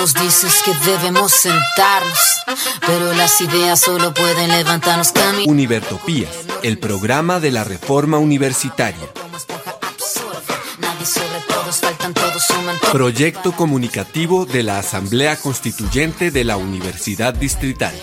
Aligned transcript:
nos 0.00 0.14
dices 0.14 0.62
que 0.64 0.72
debemos 0.90 1.30
sentarnos, 1.30 2.18
pero 2.86 3.12
las 3.12 3.38
ideas 3.42 3.78
solo 3.80 4.14
pueden 4.14 4.48
levantarnos 4.48 5.12
camino. 5.12 5.52
Univertopías, 5.52 6.30
el 6.62 6.78
programa 6.78 7.38
de 7.38 7.50
la 7.50 7.64
reforma 7.64 8.16
universitaria. 8.16 9.06
Proyecto 12.90 13.52
comunicativo 13.52 14.46
de 14.46 14.62
la 14.62 14.78
Asamblea 14.78 15.36
Constituyente 15.36 16.30
de 16.30 16.44
la 16.44 16.56
Universidad 16.56 17.34
Distrital. 17.34 17.94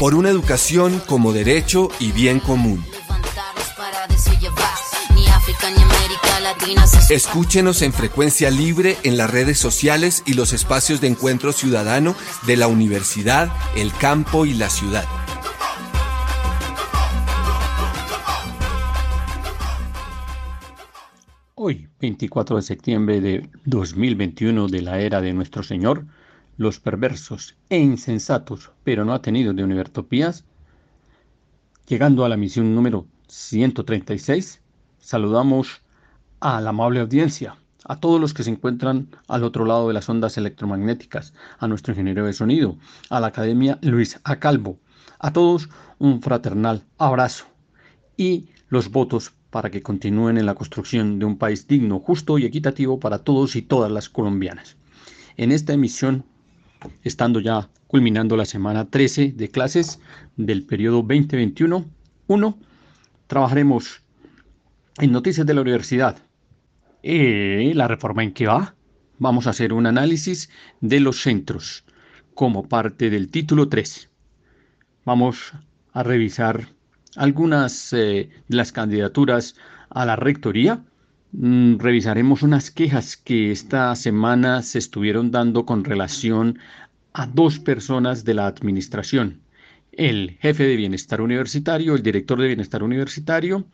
Por 0.00 0.14
una 0.14 0.30
educación 0.30 1.02
como 1.06 1.32
derecho 1.34 1.90
y 1.98 2.12
bien 2.12 2.40
común. 2.40 2.82
Escúchenos 7.10 7.80
en 7.80 7.94
frecuencia 7.94 8.50
libre 8.50 8.98
en 9.02 9.16
las 9.16 9.30
redes 9.30 9.58
sociales 9.58 10.22
y 10.26 10.34
los 10.34 10.52
espacios 10.52 11.00
de 11.00 11.06
encuentro 11.06 11.52
ciudadano 11.52 12.14
de 12.46 12.58
la 12.58 12.66
universidad, 12.66 13.50
el 13.74 13.90
campo 13.94 14.44
y 14.44 14.52
la 14.52 14.68
ciudad. 14.68 15.04
Hoy, 21.54 21.88
24 22.00 22.56
de 22.56 22.62
septiembre 22.62 23.20
de 23.22 23.48
2021 23.64 24.68
de 24.68 24.82
la 24.82 25.00
era 25.00 25.22
de 25.22 25.32
nuestro 25.32 25.62
Señor, 25.62 26.04
los 26.58 26.80
perversos 26.80 27.56
e 27.70 27.78
insensatos, 27.78 28.72
pero 28.84 29.06
no 29.06 29.14
atenidos 29.14 29.56
de 29.56 29.64
Univertopías, 29.64 30.44
llegando 31.86 32.26
a 32.26 32.28
la 32.28 32.36
misión 32.36 32.74
número 32.74 33.06
136, 33.28 34.60
saludamos 35.00 35.80
a 36.40 36.60
la 36.60 36.70
amable 36.70 37.00
audiencia, 37.00 37.56
a 37.84 37.96
todos 38.00 38.20
los 38.20 38.34
que 38.34 38.42
se 38.42 38.50
encuentran 38.50 39.08
al 39.28 39.44
otro 39.44 39.64
lado 39.64 39.88
de 39.88 39.94
las 39.94 40.08
ondas 40.08 40.36
electromagnéticas, 40.36 41.32
a 41.58 41.68
nuestro 41.68 41.92
ingeniero 41.92 42.26
de 42.26 42.32
sonido, 42.32 42.76
a 43.10 43.20
la 43.20 43.28
Academia 43.28 43.78
Luis 43.82 44.20
A. 44.24 44.36
Calvo, 44.36 44.78
a 45.18 45.32
todos 45.32 45.68
un 45.98 46.22
fraternal 46.22 46.84
abrazo 46.98 47.46
y 48.16 48.48
los 48.68 48.90
votos 48.90 49.32
para 49.50 49.70
que 49.70 49.82
continúen 49.82 50.36
en 50.38 50.46
la 50.46 50.54
construcción 50.54 51.18
de 51.18 51.24
un 51.24 51.38
país 51.38 51.66
digno, 51.66 52.00
justo 52.00 52.38
y 52.38 52.44
equitativo 52.44 53.00
para 53.00 53.18
todos 53.18 53.56
y 53.56 53.62
todas 53.62 53.90
las 53.90 54.08
colombianas. 54.08 54.76
En 55.36 55.52
esta 55.52 55.72
emisión, 55.72 56.24
estando 57.02 57.40
ya 57.40 57.68
culminando 57.86 58.36
la 58.36 58.44
semana 58.44 58.84
13 58.84 59.32
de 59.32 59.48
clases 59.48 59.98
del 60.36 60.64
periodo 60.64 60.98
2021, 60.98 61.84
1, 62.26 62.58
trabajaremos 63.26 64.02
en 64.98 65.12
Noticias 65.12 65.46
de 65.46 65.54
la 65.54 65.62
Universidad. 65.62 66.18
Eh, 67.10 67.72
¿La 67.74 67.88
reforma 67.88 68.22
en 68.22 68.34
qué 68.34 68.46
va? 68.46 68.74
Vamos 69.18 69.46
a 69.46 69.50
hacer 69.50 69.72
un 69.72 69.86
análisis 69.86 70.50
de 70.82 71.00
los 71.00 71.22
centros 71.22 71.86
como 72.34 72.68
parte 72.68 73.08
del 73.08 73.30
título 73.30 73.70
3. 73.70 74.10
Vamos 75.06 75.54
a 75.94 76.02
revisar 76.02 76.68
algunas 77.16 77.94
eh, 77.94 78.28
de 78.48 78.56
las 78.58 78.72
candidaturas 78.72 79.56
a 79.88 80.04
la 80.04 80.16
rectoría. 80.16 80.84
Mm, 81.32 81.78
revisaremos 81.78 82.42
unas 82.42 82.70
quejas 82.70 83.16
que 83.16 83.52
esta 83.52 83.96
semana 83.96 84.60
se 84.60 84.78
estuvieron 84.78 85.30
dando 85.30 85.64
con 85.64 85.84
relación 85.84 86.58
a 87.14 87.26
dos 87.26 87.58
personas 87.58 88.26
de 88.26 88.34
la 88.34 88.48
administración. 88.48 89.40
El 89.98 90.38
jefe 90.40 90.62
de 90.62 90.76
bienestar 90.76 91.20
universitario, 91.20 91.96
el 91.96 92.04
director 92.04 92.40
de 92.40 92.46
bienestar 92.46 92.84
universitario 92.84 93.66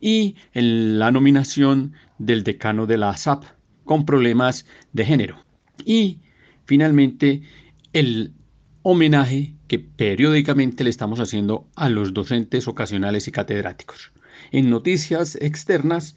y 0.00 0.36
la 0.52 1.10
nominación 1.10 1.94
del 2.16 2.44
decano 2.44 2.86
de 2.86 2.96
la 2.96 3.10
ASAP 3.10 3.42
con 3.82 4.06
problemas 4.06 4.66
de 4.92 5.04
género. 5.04 5.44
Y 5.84 6.20
finalmente 6.64 7.42
el 7.92 8.34
homenaje 8.82 9.54
que 9.66 9.80
periódicamente 9.80 10.84
le 10.84 10.90
estamos 10.90 11.18
haciendo 11.18 11.66
a 11.74 11.88
los 11.88 12.14
docentes 12.14 12.68
ocasionales 12.68 13.26
y 13.26 13.32
catedráticos. 13.32 14.12
En 14.52 14.70
noticias 14.70 15.34
externas 15.40 16.14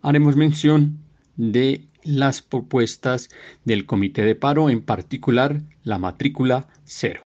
haremos 0.00 0.34
mención 0.34 0.98
de 1.36 1.84
las 2.04 2.40
propuestas 2.40 3.28
del 3.66 3.84
comité 3.84 4.22
de 4.22 4.34
paro, 4.34 4.70
en 4.70 4.80
particular 4.80 5.60
la 5.82 5.98
matrícula 5.98 6.68
cero. 6.84 7.23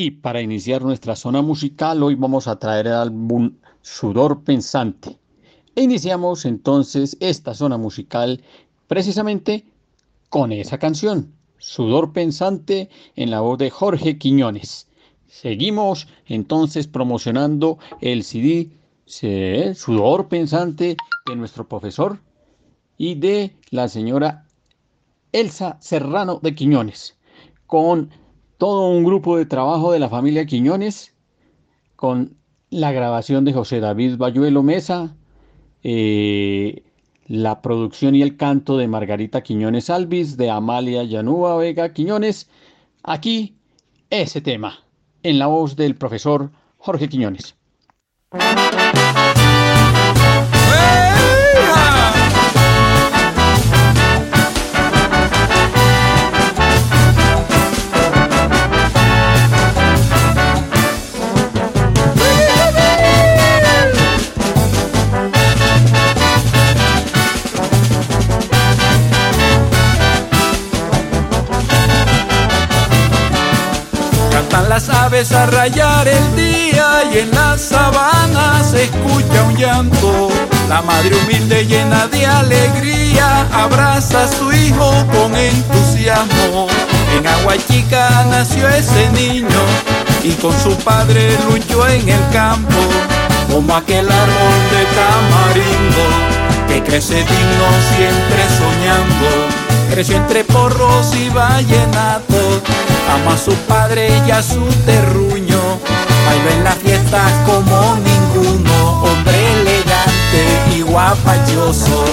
Y 0.00 0.12
para 0.12 0.40
iniciar 0.40 0.82
nuestra 0.82 1.16
zona 1.16 1.42
musical, 1.42 2.00
hoy 2.04 2.14
vamos 2.14 2.46
a 2.46 2.56
traer 2.56 2.86
el 2.86 2.92
álbum 2.92 3.56
Sudor 3.82 4.44
Pensante. 4.44 5.18
E 5.74 5.82
iniciamos 5.82 6.44
entonces 6.44 7.16
esta 7.18 7.52
zona 7.52 7.78
musical 7.78 8.40
precisamente 8.86 9.64
con 10.28 10.52
esa 10.52 10.78
canción, 10.78 11.34
Sudor 11.58 12.12
Pensante, 12.12 12.88
en 13.16 13.32
la 13.32 13.40
voz 13.40 13.58
de 13.58 13.70
Jorge 13.70 14.18
Quiñones. 14.18 14.86
Seguimos 15.26 16.06
entonces 16.26 16.86
promocionando 16.86 17.78
el 18.00 18.22
CD 18.22 18.70
Sudor 19.74 20.28
Pensante 20.28 20.96
de 21.26 21.34
nuestro 21.34 21.66
profesor 21.66 22.20
y 22.98 23.16
de 23.16 23.56
la 23.70 23.88
señora 23.88 24.46
Elsa 25.32 25.76
Serrano 25.80 26.38
de 26.40 26.54
Quiñones, 26.54 27.16
con 27.66 28.10
todo 28.58 28.88
un 28.88 29.04
grupo 29.04 29.36
de 29.38 29.46
trabajo 29.46 29.92
de 29.92 30.00
la 30.00 30.08
familia 30.08 30.44
Quiñones, 30.44 31.14
con 31.96 32.36
la 32.70 32.92
grabación 32.92 33.44
de 33.44 33.52
José 33.52 33.80
David 33.80 34.16
Bayuelo 34.18 34.62
Mesa, 34.62 35.16
eh, 35.82 36.82
la 37.26 37.62
producción 37.62 38.14
y 38.14 38.22
el 38.22 38.36
canto 38.36 38.76
de 38.76 38.88
Margarita 38.88 39.42
Quiñones 39.42 39.90
Alvis, 39.90 40.36
de 40.36 40.50
Amalia 40.50 41.04
Llanúa 41.04 41.56
Vega 41.56 41.92
Quiñones. 41.92 42.48
Aquí 43.04 43.56
ese 44.10 44.40
tema, 44.40 44.84
en 45.22 45.38
la 45.38 45.46
voz 45.46 45.76
del 45.76 45.94
profesor 45.94 46.50
Jorge 46.78 47.08
Quiñones. 47.08 47.54
Rayar 75.50 76.08
el 76.08 76.36
día 76.36 77.04
y 77.12 77.18
en 77.18 77.30
la 77.30 77.56
sabana 77.58 78.62
se 78.64 78.84
escucha 78.84 79.42
un 79.44 79.56
llanto. 79.56 80.28
La 80.68 80.82
madre 80.82 81.14
humilde 81.16 81.66
llena 81.66 82.06
de 82.08 82.26
alegría 82.26 83.46
abraza 83.52 84.24
a 84.24 84.28
su 84.28 84.52
hijo 84.52 84.92
con 85.12 85.34
entusiasmo. 85.34 86.68
En 87.16 87.26
Agua 87.26 87.54
Chica 87.66 88.26
nació 88.30 88.68
ese 88.68 89.10
niño 89.10 89.62
y 90.22 90.32
con 90.32 90.52
su 90.60 90.76
padre 90.78 91.36
luchó 91.50 91.86
en 91.88 92.08
el 92.08 92.28
campo 92.32 92.80
como 93.50 93.74
aquel 93.74 94.10
árbol 94.10 94.58
de 94.70 94.84
tamarindo 94.98 96.04
que 96.68 96.82
crece 96.82 97.14
digno 97.14 97.66
siempre 97.96 98.42
soñando 98.58 99.68
creció 99.90 100.16
entre 100.16 100.44
porros 100.44 101.14
y 101.16 101.28
vallenatos, 101.30 102.37
ama 103.08 103.34
a 103.34 103.38
su 103.38 103.54
padre 103.66 104.10
y 104.26 104.30
a 104.30 104.42
su 104.42 104.64
terruño, 104.84 105.60
bailó 106.26 106.50
en 106.50 106.64
la 106.64 106.72
fiesta 106.72 107.22
como 107.46 107.96
ninguno, 107.96 109.02
hombre 109.02 109.52
elegante 109.60 110.42
y 110.76 110.82
guapalloso, 110.82 112.04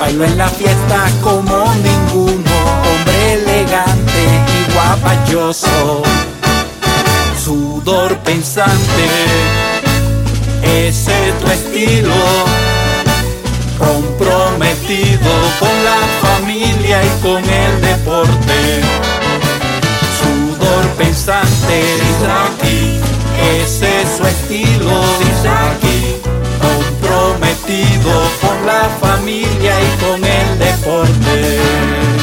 bailó 0.00 0.24
en 0.24 0.38
la 0.38 0.48
fiesta 0.48 1.06
como 1.22 1.72
ninguno, 1.74 2.56
hombre 2.88 3.34
elegante 3.34 4.22
y 4.58 4.72
guapalloso, 4.72 6.02
sudor 7.44 8.16
pensante, 8.18 9.06
ese 10.62 11.32
tu 11.40 11.50
estilo. 11.50 12.14
Comprometido 13.78 15.30
con 15.60 15.84
la 15.84 15.98
familia 16.20 17.00
y 17.04 17.22
con 17.22 17.44
el 17.44 17.80
deporte. 17.80 19.07
Pensante, 20.98 21.76
dice 21.94 22.26
aquí, 22.26 23.00
ese 23.62 24.02
es 24.02 24.16
su 24.16 24.26
estilo, 24.26 25.00
dice 25.20 25.48
aquí. 25.48 26.16
Comprometido 26.60 28.12
con 28.42 28.66
la 28.66 28.88
familia 29.00 29.74
y 29.80 30.04
con 30.04 30.24
el 30.24 30.58
deporte. 30.58 32.17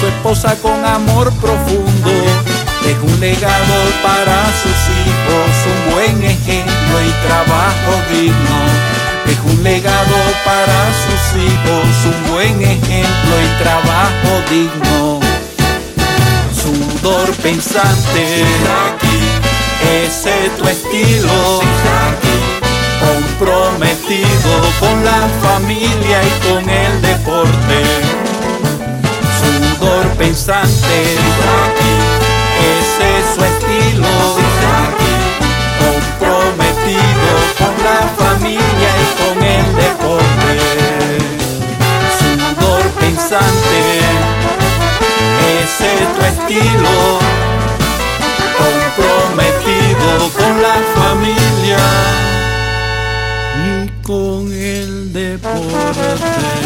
Su 0.00 0.06
esposa 0.06 0.56
con 0.62 0.82
amor 0.84 1.30
profundo. 1.34 2.10
Dejó 2.82 3.04
un 3.04 3.20
legado 3.20 3.74
para 4.02 4.46
sus 4.62 4.80
hijos, 4.96 5.50
un 5.66 5.94
buen 5.94 6.24
ejemplo 6.24 6.96
y 7.06 7.26
trabajo 7.26 7.92
digno. 8.10 8.58
Dejó 9.26 9.48
un 9.48 9.62
legado 9.62 10.16
para 10.44 10.78
sus 11.04 11.42
hijos, 11.42 11.84
un 12.06 12.32
buen 12.32 12.62
ejemplo 12.62 13.34
y 13.44 13.62
trabajo 13.62 14.30
digno. 14.48 15.20
Sudor 16.50 17.30
pensante, 17.42 18.44
ese 20.02 20.50
tu 20.56 20.66
estilo. 20.66 21.60
Comprometido 23.00 24.52
con 24.78 25.04
la 25.04 25.28
familia 25.42 26.20
y 26.22 26.48
con 26.48 26.68
el 26.68 27.02
deporte 27.02 28.09
pensante. 30.20 30.96
Ese 32.78 33.18
es 33.18 33.26
su 33.34 33.42
estilo. 33.44 34.12
Comprometido 35.80 37.32
con 37.58 37.74
la 37.88 38.00
familia 38.16 38.90
y 39.00 39.08
con 39.20 39.36
el 39.42 39.66
deporte. 39.76 40.52
Sudor 42.18 42.84
pensante. 43.00 43.80
Ese 45.62 45.86
es 45.94 46.08
tu 46.14 46.22
estilo. 46.32 46.94
Comprometido 48.62 50.10
con 50.36 50.52
la 50.62 50.76
familia 50.94 51.82
y 53.66 54.02
con 54.02 54.52
el 54.52 55.12
deporte. 55.12 56.60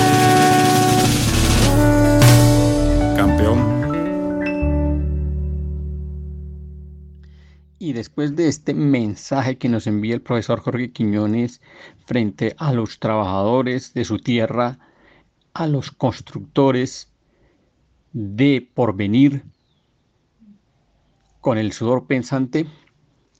Y 7.78 7.92
después 7.92 8.36
de 8.36 8.48
este 8.48 8.72
mensaje 8.72 9.58
que 9.58 9.68
nos 9.68 9.86
envía 9.86 10.14
el 10.14 10.22
profesor 10.22 10.60
Jorge 10.60 10.92
Quiñones 10.92 11.60
frente 12.06 12.54
a 12.58 12.72
los 12.72 12.98
trabajadores 12.98 13.94
de 13.94 14.04
su 14.04 14.18
tierra, 14.18 14.78
a 15.52 15.66
los 15.66 15.90
constructores 15.90 17.08
de 18.12 18.68
porvenir, 18.74 19.44
con 21.40 21.58
el 21.58 21.72
sudor 21.72 22.06
pensante, 22.06 22.66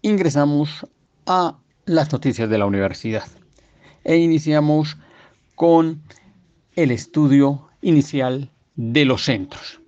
ingresamos 0.02 0.86
a 1.24 1.58
las 1.86 2.12
noticias 2.12 2.50
de 2.50 2.58
la 2.58 2.66
universidad 2.66 3.26
e 4.04 4.18
iniciamos 4.18 4.98
con 5.54 6.02
el 6.76 6.90
estudio 6.90 7.68
inicial 7.80 8.50
de 8.76 9.04
los 9.06 9.24
centros. 9.24 9.80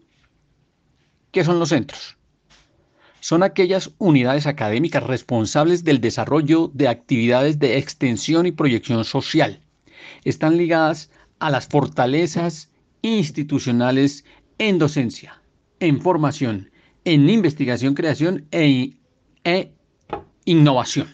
¿Qué 1.30 1.44
son 1.44 1.58
los 1.58 1.68
centros? 1.68 2.15
Son 3.26 3.42
aquellas 3.42 3.90
unidades 3.98 4.46
académicas 4.46 5.02
responsables 5.02 5.82
del 5.82 6.00
desarrollo 6.00 6.70
de 6.74 6.86
actividades 6.86 7.58
de 7.58 7.76
extensión 7.76 8.46
y 8.46 8.52
proyección 8.52 9.04
social. 9.04 9.58
Están 10.22 10.56
ligadas 10.56 11.10
a 11.40 11.50
las 11.50 11.66
fortalezas 11.66 12.70
institucionales 13.02 14.24
en 14.58 14.78
docencia, 14.78 15.42
en 15.80 16.00
formación, 16.00 16.70
en 17.04 17.28
investigación, 17.28 17.94
creación 17.94 18.46
e, 18.52 18.92
e 19.42 19.72
innovación. 20.44 21.08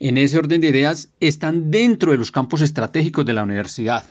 En 0.00 0.18
ese 0.18 0.38
orden 0.38 0.60
de 0.60 0.70
ideas 0.70 1.08
están 1.20 1.70
dentro 1.70 2.10
de 2.10 2.18
los 2.18 2.32
campos 2.32 2.62
estratégicos 2.62 3.24
de 3.24 3.32
la 3.32 3.44
universidad. 3.44 4.06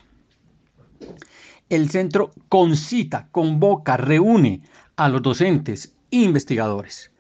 El 1.68 1.90
centro 1.90 2.32
concita, 2.48 3.28
convoca, 3.34 3.98
reúne 3.98 4.62
a 4.96 5.10
los 5.10 5.22
docentes, 5.22 5.94
investigadores, 6.14 7.12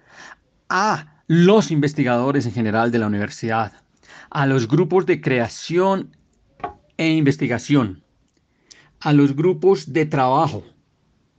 a 0.69 1.23
los 1.27 1.71
investigadores 1.71 2.45
en 2.45 2.53
general 2.53 2.91
de 2.91 3.00
la 3.00 3.07
universidad, 3.07 3.73
a 4.29 4.45
los 4.45 4.67
grupos 4.67 5.07
de 5.07 5.19
creación 5.19 6.15
e 6.97 7.09
investigación, 7.09 8.03
a 9.00 9.12
los 9.12 9.35
grupos 9.35 9.93
de 9.93 10.05
trabajo, 10.05 10.63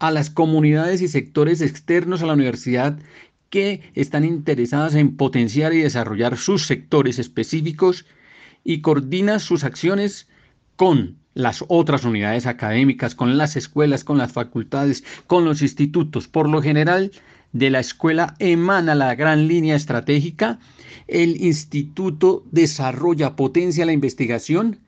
a 0.00 0.11
las 0.11 0.30
comunidades 0.30 1.00
y 1.00 1.06
sectores 1.06 1.61
externos 1.61 2.23
a 2.23 2.26
la 2.26 2.32
universidad 2.32 2.99
que 3.50 3.92
están 3.94 4.25
interesadas 4.25 4.96
en 4.96 5.16
potenciar 5.16 5.73
y 5.75 5.82
desarrollar 5.82 6.37
sus 6.37 6.66
sectores 6.66 7.20
específicos 7.20 8.04
y 8.64 8.80
coordina 8.80 9.38
sus 9.38 9.62
acciones 9.62 10.28
con 10.75 11.18
las 11.34 11.64
otras 11.68 12.04
unidades 12.04 12.46
académicas, 12.46 13.14
con 13.14 13.38
las 13.38 13.54
escuelas, 13.54 14.02
con 14.02 14.18
las 14.18 14.32
facultades, 14.32 15.04
con 15.28 15.44
los 15.44 15.62
institutos. 15.62 16.26
Por 16.26 16.49
lo 16.49 16.62
general, 16.62 17.12
de 17.54 17.70
la 17.70 17.78
escuela 17.78 18.34
emana 18.40 18.94
la 18.96 19.14
gran 19.14 19.46
línea 19.46 19.76
estratégica, 19.76 20.58
el 21.06 21.40
instituto 21.42 22.44
desarrolla, 22.50 23.37
potencia 23.37 23.87
la 23.87 23.92
investigación 23.92 24.80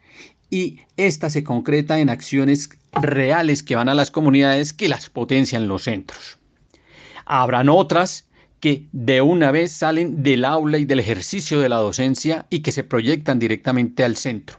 y 0.50 0.80
esta 0.96 1.30
se 1.30 1.44
concreta 1.44 2.00
en 2.00 2.11
acciones 2.11 2.68
reales 2.92 3.62
que 3.62 3.76
van 3.76 3.88
a 3.88 3.94
las 3.94 4.11
comunidades 4.11 4.73
que 4.73 4.88
las 4.88 5.08
potencian 5.08 5.68
los 5.68 5.85
centros. 5.85 6.38
Habrán 7.25 7.68
otras 7.68 8.26
que 8.58 8.87
de 8.90 9.20
una 9.20 9.52
vez 9.52 9.70
salen 9.70 10.25
del 10.25 10.44
aula 10.44 10.78
y 10.78 10.87
del 10.87 10.99
ejercicio 10.99 11.61
de 11.61 11.68
la 11.68 11.76
docencia 11.76 12.46
y 12.50 12.61
que 12.61 12.73
se 12.73 12.82
proyectan 12.82 13.38
directamente 13.38 14.02
al 14.02 14.16
centro. 14.16 14.58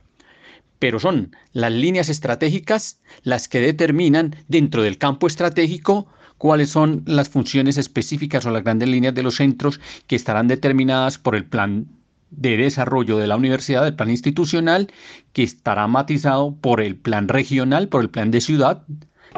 Pero 0.79 0.99
son 0.99 1.35
las 1.51 1.73
líneas 1.73 2.07
estratégicas 2.07 3.01
las 3.23 3.49
que 3.49 3.59
determinan 3.59 4.35
dentro 4.47 4.81
del 4.81 4.97
campo 4.97 5.27
estratégico 5.27 6.07
cuáles 6.37 6.69
son 6.69 7.03
las 7.05 7.29
funciones 7.29 7.77
específicas 7.77 8.45
o 8.45 8.51
las 8.51 8.63
grandes 8.63 8.89
líneas 8.89 9.15
de 9.15 9.23
los 9.23 9.35
centros 9.35 9.79
que 10.07 10.15
estarán 10.15 10.47
determinadas 10.47 11.17
por 11.17 11.35
el 11.35 11.45
plan 11.45 11.87
de 12.29 12.57
desarrollo 12.57 13.17
de 13.17 13.27
la 13.27 13.37
universidad, 13.37 13.87
el 13.87 13.95
plan 13.95 14.09
institucional, 14.09 14.91
que 15.33 15.43
estará 15.43 15.87
matizado 15.87 16.55
por 16.55 16.81
el 16.81 16.95
plan 16.95 17.27
regional, 17.27 17.87
por 17.87 18.01
el 18.01 18.09
plan 18.09 18.31
de 18.31 18.41
ciudad 18.41 18.83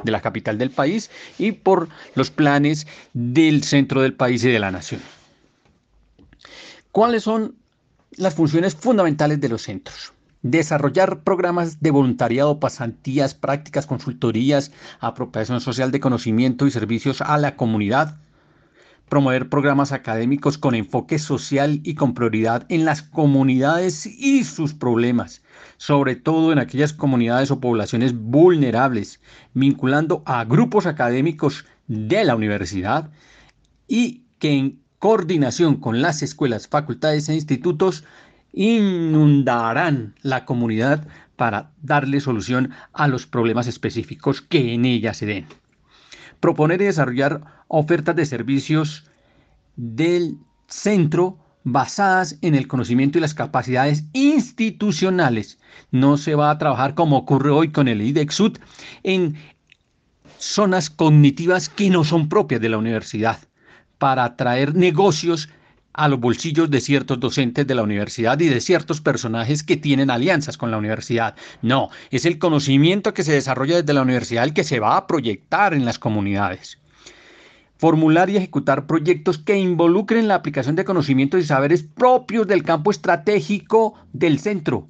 de 0.04 0.12
la 0.12 0.22
capital 0.22 0.58
del 0.58 0.72
país 0.72 1.10
y 1.38 1.52
por 1.52 1.90
los 2.16 2.32
planes 2.32 2.88
del 3.14 3.64
centro 3.64 4.02
del 4.02 4.14
país 4.14 4.44
y 4.44 4.50
de 4.50 4.60
la 4.60 4.72
nación. 4.72 5.02
¿Cuáles 6.92 7.24
son 7.24 7.56
las 8.18 8.34
funciones 8.34 8.76
fundamentales 8.76 9.40
de 9.40 9.50
los 9.50 9.62
centros? 9.62 10.14
Desarrollar 10.42 11.24
programas 11.24 11.82
de 11.82 11.92
voluntariado, 11.92 12.60
pasantías, 12.60 13.34
prácticas, 13.34 13.86
consultorías, 13.86 14.72
apropiación 15.00 15.62
social 15.62 15.92
de 15.92 16.00
conocimiento 16.00 16.66
y 16.66 16.72
servicios 16.72 17.22
a 17.22 17.38
la 17.38 17.56
comunidad, 17.56 18.18
promover 19.10 19.50
programas 19.50 19.92
académicos 19.92 20.58
con 20.58 20.76
enfoque 20.76 21.20
social 21.20 21.82
y 21.84 21.96
con 21.96 22.14
prioridad 22.14 22.66
en 22.70 22.86
las 22.86 23.02
comunidades 23.02 24.06
y 24.06 24.44
sus 24.44 24.74
problemas, 24.74 25.42
sobre 25.78 26.16
todo 26.16 26.54
en 26.54 26.60
aquellas 26.60 26.94
comunidades 26.94 27.52
o 27.52 27.60
poblaciones 27.60 28.14
vulnerables, 28.14 29.20
vinculando 29.54 30.22
a 30.26 30.46
grupos 30.46 30.86
académicos 30.86 31.66
de 31.88 32.24
la 32.24 32.36
universidad 32.36 33.10
y 33.88 34.24
que 34.38 34.54
en 34.54 34.80
coordinación 35.00 35.78
con 35.78 36.02
las 36.02 36.22
escuelas, 36.22 36.68
facultades 36.68 37.30
e 37.30 37.36
institutos 37.36 38.04
inundarán 38.54 40.16
la 40.22 40.46
comunidad 40.46 41.08
para 41.36 41.72
darle 41.82 42.20
solución 42.20 42.72
a 42.94 43.08
los 43.08 43.26
problemas 43.26 43.68
específicos 43.68 44.42
que 44.42 44.74
en 44.74 44.86
ella 44.86 45.14
se 45.14 45.26
den. 45.26 45.48
Proponer 46.40 46.82
y 46.82 46.86
desarrollar 46.86 47.42
ofertas 47.68 48.16
de 48.16 48.26
servicios 48.26 49.06
del 49.76 50.38
centro 50.68 51.38
basadas 51.64 52.38
en 52.42 52.56
el 52.56 52.68
conocimiento 52.68 53.18
y 53.18 53.22
las 53.22 53.34
capacidades 53.34 54.06
institucionales. 54.14 55.60
No 55.92 56.18
se 56.18 56.36
va 56.36 56.52
a 56.52 56.58
trabajar 56.58 56.96
como 56.96 57.18
ocurre 57.18 57.52
hoy 57.52 57.72
con 57.72 57.88
el 57.88 58.02
IDEXUD 58.02 58.58
en 59.04 59.38
zonas 60.38 60.90
cognitivas 60.90 61.70
que 61.70 61.90
no 61.90 62.04
son 62.04 62.30
propias 62.30 62.62
de 62.62 62.70
la 62.70 62.78
universidad 62.78 63.40
para 63.98 64.24
atraer 64.24 64.76
negocios 64.76 65.50
a 66.00 66.08
los 66.08 66.20
bolsillos 66.20 66.72
de 66.72 66.80
ciertos 66.80 67.20
docentes 67.20 67.68
de 67.68 67.76
la 67.76 67.84
universidad 67.84 68.40
y 68.40 68.48
de 68.48 68.62
ciertos 68.62 69.02
personajes 69.02 69.64
que 69.64 69.76
tienen 69.76 70.10
alianzas 70.10 70.58
con 70.58 70.72
la 70.72 70.78
universidad. 70.78 71.36
No, 71.62 71.90
es 72.10 72.26
el 72.26 72.40
conocimiento 72.40 73.14
que 73.14 73.24
se 73.24 73.34
desarrolla 73.34 73.82
desde 73.82 73.94
la 73.94 74.04
universidad 74.04 74.46
el 74.46 74.54
que 74.54 74.64
se 74.64 74.80
va 74.80 74.96
a 74.96 75.08
proyectar 75.08 75.74
en 75.74 75.84
las 75.86 76.00
comunidades. 76.00 76.78
formular 77.78 78.30
y 78.30 78.36
ejecutar 78.36 78.88
proyectos 78.88 79.38
que 79.38 79.58
involucren 79.58 80.28
la 80.28 80.36
aplicación 80.36 80.76
de 80.76 80.84
conocimientos 80.84 81.40
y 81.40 81.46
saberes 81.46 81.82
propios 81.84 82.46
del 82.46 82.64
campo 82.64 82.92
estratégico 82.92 83.96
del 84.12 84.40
centro, 84.40 84.90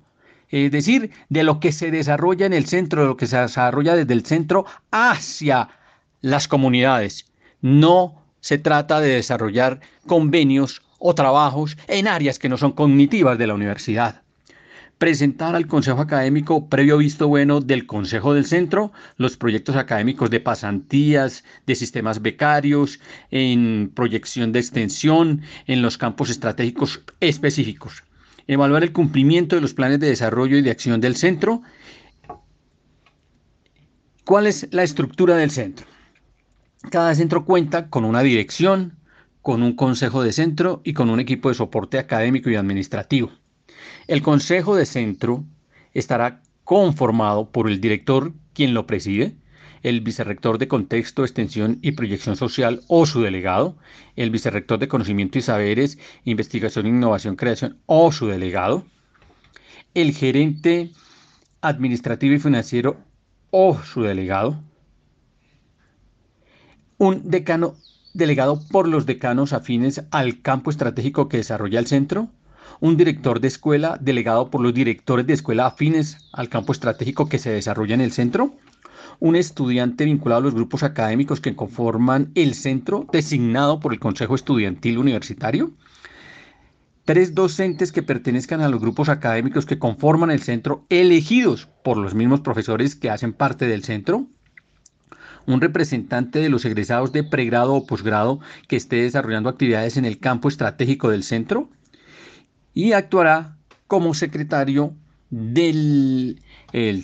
es 0.49 0.71
decir, 0.71 1.11
de 1.29 1.43
lo 1.43 1.59
que 1.59 1.71
se 1.71 1.91
desarrolla 1.91 2.47
en 2.47 2.53
el 2.53 2.65
centro, 2.65 3.03
de 3.03 3.07
lo 3.09 3.17
que 3.17 3.27
se 3.27 3.37
desarrolla 3.37 3.95
desde 3.95 4.13
el 4.13 4.25
centro 4.25 4.65
hacia 4.89 5.69
las 6.21 6.47
comunidades. 6.47 7.25
No 7.61 8.25
se 8.41 8.57
trata 8.57 8.99
de 9.01 9.09
desarrollar 9.09 9.81
convenios 10.07 10.81
o 10.99 11.15
trabajos 11.15 11.77
en 11.87 12.07
áreas 12.07 12.37
que 12.37 12.49
no 12.49 12.57
son 12.57 12.73
cognitivas 12.73 13.37
de 13.37 13.47
la 13.47 13.55
universidad 13.55 14.21
presentar 14.99 15.55
al 15.55 15.65
Consejo 15.65 16.01
Académico, 16.01 16.67
previo 16.67 16.97
visto 16.97 17.27
bueno 17.27 17.61
del 17.61 17.87
Consejo 17.87 18.33
del 18.33 18.45
Centro, 18.45 18.91
los 19.15 19.37
proyectos 19.37 19.77
académicos 19.77 20.29
de 20.29 20.41
pasantías, 20.41 21.45
de 21.65 21.75
sistemas 21.75 22.21
becarios, 22.21 22.99
en 23.31 23.91
proyección 23.95 24.51
de 24.51 24.59
extensión, 24.59 25.41
en 25.67 25.81
los 25.81 25.97
campos 25.97 26.29
estratégicos 26.29 27.01
específicos. 27.21 28.03
Evaluar 28.45 28.83
el 28.83 28.91
cumplimiento 28.91 29.55
de 29.55 29.61
los 29.61 29.73
planes 29.73 30.01
de 30.01 30.09
desarrollo 30.09 30.57
y 30.57 30.61
de 30.61 30.71
acción 30.71 30.99
del 30.99 31.15
centro. 31.15 31.61
¿Cuál 34.25 34.47
es 34.47 34.67
la 34.71 34.83
estructura 34.83 35.37
del 35.37 35.49
centro? 35.49 35.87
Cada 36.91 37.15
centro 37.15 37.45
cuenta 37.45 37.89
con 37.89 38.03
una 38.03 38.21
dirección, 38.21 38.98
con 39.41 39.63
un 39.63 39.73
consejo 39.73 40.23
de 40.23 40.33
centro 40.33 40.81
y 40.83 40.93
con 40.93 41.09
un 41.09 41.19
equipo 41.19 41.49
de 41.49 41.55
soporte 41.55 41.97
académico 41.97 42.49
y 42.49 42.55
administrativo. 42.55 43.31
El 44.07 44.21
Consejo 44.21 44.75
de 44.75 44.85
Centro 44.85 45.43
estará 45.93 46.41
conformado 46.63 47.49
por 47.49 47.69
el 47.69 47.79
director, 47.81 48.33
quien 48.53 48.73
lo 48.73 48.85
preside, 48.85 49.35
el 49.83 50.01
vicerrector 50.01 50.57
de 50.57 50.67
Contexto, 50.67 51.23
Extensión 51.23 51.79
y 51.81 51.93
Proyección 51.93 52.35
Social 52.35 52.81
o 52.87 53.05
su 53.05 53.21
delegado, 53.21 53.77
el 54.15 54.29
vicerrector 54.29 54.79
de 54.79 54.87
Conocimiento 54.87 55.37
y 55.37 55.41
Saberes, 55.41 55.97
Investigación, 56.25 56.87
Innovación, 56.87 57.35
Creación 57.35 57.79
o 57.85 58.11
su 58.11 58.27
delegado, 58.27 58.85
el 59.93 60.13
gerente 60.13 60.91
administrativo 61.61 62.35
y 62.35 62.39
financiero 62.39 62.97
o 63.51 63.81
su 63.81 64.01
delegado, 64.03 64.61
un 66.97 67.29
decano 67.29 67.75
delegado 68.13 68.59
por 68.71 68.87
los 68.87 69.05
decanos 69.05 69.53
afines 69.53 70.03
al 70.11 70.41
campo 70.41 70.71
estratégico 70.71 71.29
que 71.29 71.37
desarrolla 71.37 71.79
el 71.79 71.87
centro, 71.87 72.29
un 72.79 72.97
director 72.97 73.39
de 73.39 73.47
escuela 73.47 73.97
delegado 73.99 74.49
por 74.49 74.61
los 74.61 74.73
directores 74.73 75.27
de 75.27 75.33
escuela 75.33 75.65
afines 75.65 76.29
al 76.33 76.49
campo 76.49 76.71
estratégico 76.71 77.27
que 77.27 77.39
se 77.39 77.51
desarrolla 77.51 77.95
en 77.95 78.01
el 78.01 78.11
centro, 78.11 78.55
un 79.19 79.35
estudiante 79.35 80.05
vinculado 80.05 80.39
a 80.39 80.43
los 80.45 80.55
grupos 80.55 80.83
académicos 80.83 81.41
que 81.41 81.55
conforman 81.55 82.31
el 82.35 82.53
centro 82.53 83.05
designado 83.11 83.79
por 83.79 83.93
el 83.93 83.99
Consejo 83.99 84.35
Estudiantil 84.35 84.97
Universitario, 84.97 85.71
tres 87.03 87.35
docentes 87.35 87.91
que 87.91 88.03
pertenezcan 88.03 88.61
a 88.61 88.69
los 88.69 88.79
grupos 88.79 89.09
académicos 89.09 89.65
que 89.65 89.79
conforman 89.79 90.31
el 90.31 90.41
centro 90.41 90.85
elegidos 90.89 91.67
por 91.83 91.97
los 91.97 92.13
mismos 92.13 92.41
profesores 92.41 92.95
que 92.95 93.09
hacen 93.09 93.33
parte 93.33 93.67
del 93.67 93.83
centro, 93.83 94.27
un 95.49 95.61
representante 95.61 96.39
de 96.39 96.49
los 96.49 96.63
egresados 96.63 97.11
de 97.11 97.23
pregrado 97.23 97.73
o 97.73 97.85
posgrado 97.85 98.39
que 98.67 98.75
esté 98.75 98.97
desarrollando 98.97 99.49
actividades 99.49 99.97
en 99.97 100.05
el 100.05 100.19
campo 100.19 100.47
estratégico 100.47 101.09
del 101.09 101.23
centro, 101.23 101.69
y 102.75 102.93
actuará 102.93 103.57
como 103.87 104.13
secretario 104.13 104.93
del 105.31 106.39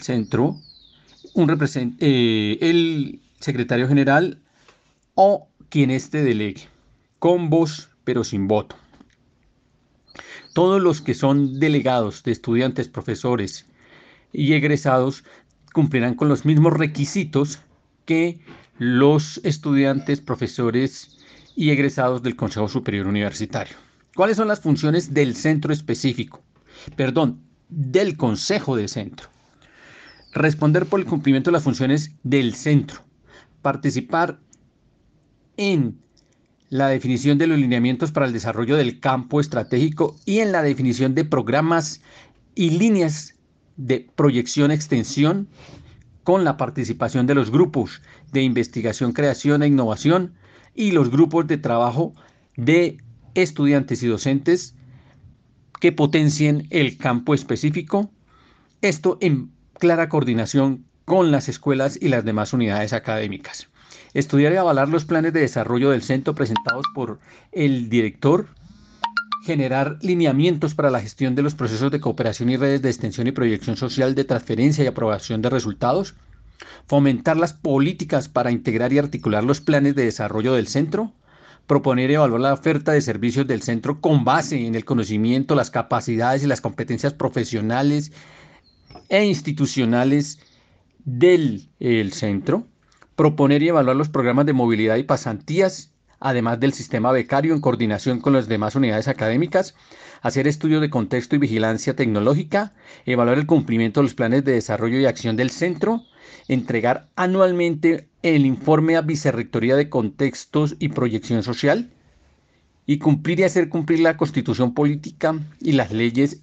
centro, 0.01 0.57
un 1.33 1.57
eh, 1.99 2.57
el 2.61 3.19
secretario 3.39 3.87
general 3.87 4.39
o 5.15 5.47
quien 5.69 5.89
éste 5.89 6.23
delegue, 6.23 6.67
con 7.17 7.49
voz 7.49 7.89
pero 8.03 8.23
sin 8.23 8.47
voto. 8.47 8.75
Todos 10.53 10.79
los 10.81 11.01
que 11.01 11.15
son 11.15 11.59
delegados 11.59 12.21
de 12.21 12.31
estudiantes, 12.31 12.89
profesores 12.89 13.65
y 14.31 14.53
egresados 14.53 15.23
cumplirán 15.73 16.13
con 16.13 16.29
los 16.29 16.45
mismos 16.45 16.73
requisitos 16.73 17.59
que 18.05 18.39
los 18.77 19.39
estudiantes, 19.43 20.21
profesores 20.21 21.17
y 21.55 21.71
egresados 21.71 22.21
del 22.21 22.35
Consejo 22.35 22.67
Superior 22.67 23.07
Universitario. 23.07 23.75
¿Cuáles 24.15 24.37
son 24.37 24.47
las 24.47 24.61
funciones 24.61 25.13
del 25.13 25.35
centro 25.35 25.73
específico? 25.73 26.41
Perdón, 26.95 27.41
del 27.69 28.17
consejo 28.17 28.75
de 28.75 28.87
centro. 28.87 29.29
Responder 30.33 30.85
por 30.85 30.99
el 30.99 31.05
cumplimiento 31.05 31.49
de 31.49 31.53
las 31.53 31.63
funciones 31.63 32.11
del 32.23 32.55
centro. 32.55 33.01
Participar 33.61 34.39
en 35.57 35.97
la 36.69 36.89
definición 36.89 37.37
de 37.37 37.47
los 37.47 37.57
lineamientos 37.57 38.11
para 38.11 38.25
el 38.25 38.33
desarrollo 38.33 38.75
del 38.75 38.99
campo 38.99 39.39
estratégico 39.39 40.15
y 40.25 40.39
en 40.39 40.51
la 40.51 40.61
definición 40.61 41.15
de 41.15 41.23
programas 41.25 42.01
y 42.53 42.71
líneas 42.71 43.35
de 43.77 44.07
proyección-extensión 44.15 45.47
con 46.25 46.43
la 46.43 46.57
participación 46.57 47.27
de 47.27 47.35
los 47.35 47.51
grupos 47.51 48.01
de 48.33 48.41
investigación, 48.41 49.13
creación 49.13 49.61
e 49.61 49.67
innovación 49.67 50.33
y 50.73 50.91
los 50.91 51.11
grupos 51.11 51.47
de 51.47 51.57
trabajo 51.57 52.13
de 52.57 52.97
estudiantes 53.35 54.01
y 54.01 54.07
docentes 54.07 54.75
que 55.79 55.91
potencien 55.91 56.67
el 56.71 56.97
campo 56.97 57.35
específico, 57.35 58.09
esto 58.81 59.19
en 59.21 59.51
clara 59.75 60.09
coordinación 60.09 60.85
con 61.05 61.31
las 61.31 61.47
escuelas 61.47 61.97
y 62.01 62.07
las 62.07 62.25
demás 62.25 62.53
unidades 62.53 62.91
académicas. 62.91 63.69
Estudiar 64.15 64.51
y 64.53 64.55
avalar 64.57 64.89
los 64.89 65.05
planes 65.05 65.31
de 65.31 65.41
desarrollo 65.41 65.91
del 65.91 66.01
centro 66.01 66.33
presentados 66.33 66.87
por 66.95 67.19
el 67.51 67.87
director, 67.87 68.47
generar 69.45 69.99
lineamientos 70.01 70.73
para 70.73 70.89
la 70.89 71.01
gestión 71.01 71.35
de 71.35 71.43
los 71.43 71.53
procesos 71.53 71.91
de 71.91 71.99
cooperación 71.99 72.49
y 72.49 72.57
redes 72.57 72.81
de 72.81 72.89
extensión 72.89 73.27
y 73.27 73.31
proyección 73.31 73.77
social 73.77 74.15
de 74.15 74.23
transferencia 74.23 74.83
y 74.83 74.87
aprobación 74.87 75.41
de 75.43 75.51
resultados, 75.51 76.15
fomentar 76.87 77.37
las 77.37 77.53
políticas 77.53 78.27
para 78.27 78.51
integrar 78.51 78.91
y 78.91 78.97
articular 78.97 79.43
los 79.43 79.61
planes 79.61 79.95
de 79.95 80.05
desarrollo 80.05 80.53
del 80.53 80.67
centro, 80.67 81.13
proponer 81.67 82.09
y 82.09 82.15
evaluar 82.15 82.41
la 82.41 82.53
oferta 82.53 82.91
de 82.91 83.01
servicios 83.01 83.45
del 83.45 83.61
centro 83.61 84.01
con 84.01 84.25
base 84.25 84.65
en 84.65 84.73
el 84.73 84.83
conocimiento, 84.83 85.53
las 85.53 85.69
capacidades 85.69 86.43
y 86.43 86.47
las 86.47 86.61
competencias 86.61 87.13
profesionales 87.13 88.11
e 89.09 89.25
institucionales 89.25 90.39
del 91.05 91.69
centro, 92.13 92.65
proponer 93.15 93.61
y 93.61 93.69
evaluar 93.69 93.95
los 93.95 94.09
programas 94.09 94.47
de 94.47 94.53
movilidad 94.53 94.95
y 94.97 95.03
pasantías, 95.03 95.91
además 96.19 96.59
del 96.59 96.73
sistema 96.73 97.11
becario 97.11 97.53
en 97.53 97.61
coordinación 97.61 98.19
con 98.19 98.33
las 98.33 98.47
demás 98.47 98.75
unidades 98.75 99.07
académicas, 99.07 99.75
hacer 100.21 100.47
estudios 100.47 100.81
de 100.81 100.89
contexto 100.89 101.35
y 101.35 101.39
vigilancia 101.39 101.95
tecnológica, 101.95 102.73
evaluar 103.05 103.37
el 103.37 103.45
cumplimiento 103.45 103.99
de 103.99 104.05
los 104.05 104.15
planes 104.15 104.43
de 104.43 104.53
desarrollo 104.53 104.99
y 104.99 105.05
acción 105.05 105.35
del 105.35 105.49
centro, 105.49 106.03
entregar 106.47 107.09
anualmente 107.15 108.07
el 108.23 108.45
informe 108.45 108.95
a 108.95 109.01
Vicerrectoría 109.01 109.75
de 109.75 109.89
Contextos 109.89 110.75
y 110.79 110.89
Proyección 110.89 111.43
Social 111.43 111.91
y 112.85 112.99
cumplir 112.99 113.39
y 113.39 113.43
hacer 113.43 113.69
cumplir 113.69 113.99
la 113.99 114.17
constitución 114.17 114.73
política 114.73 115.35
y 115.59 115.73
las 115.73 115.91
leyes, 115.91 116.41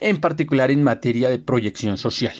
en 0.00 0.20
particular 0.20 0.70
en 0.70 0.82
materia 0.82 1.28
de 1.28 1.38
proyección 1.38 1.98
social. 1.98 2.34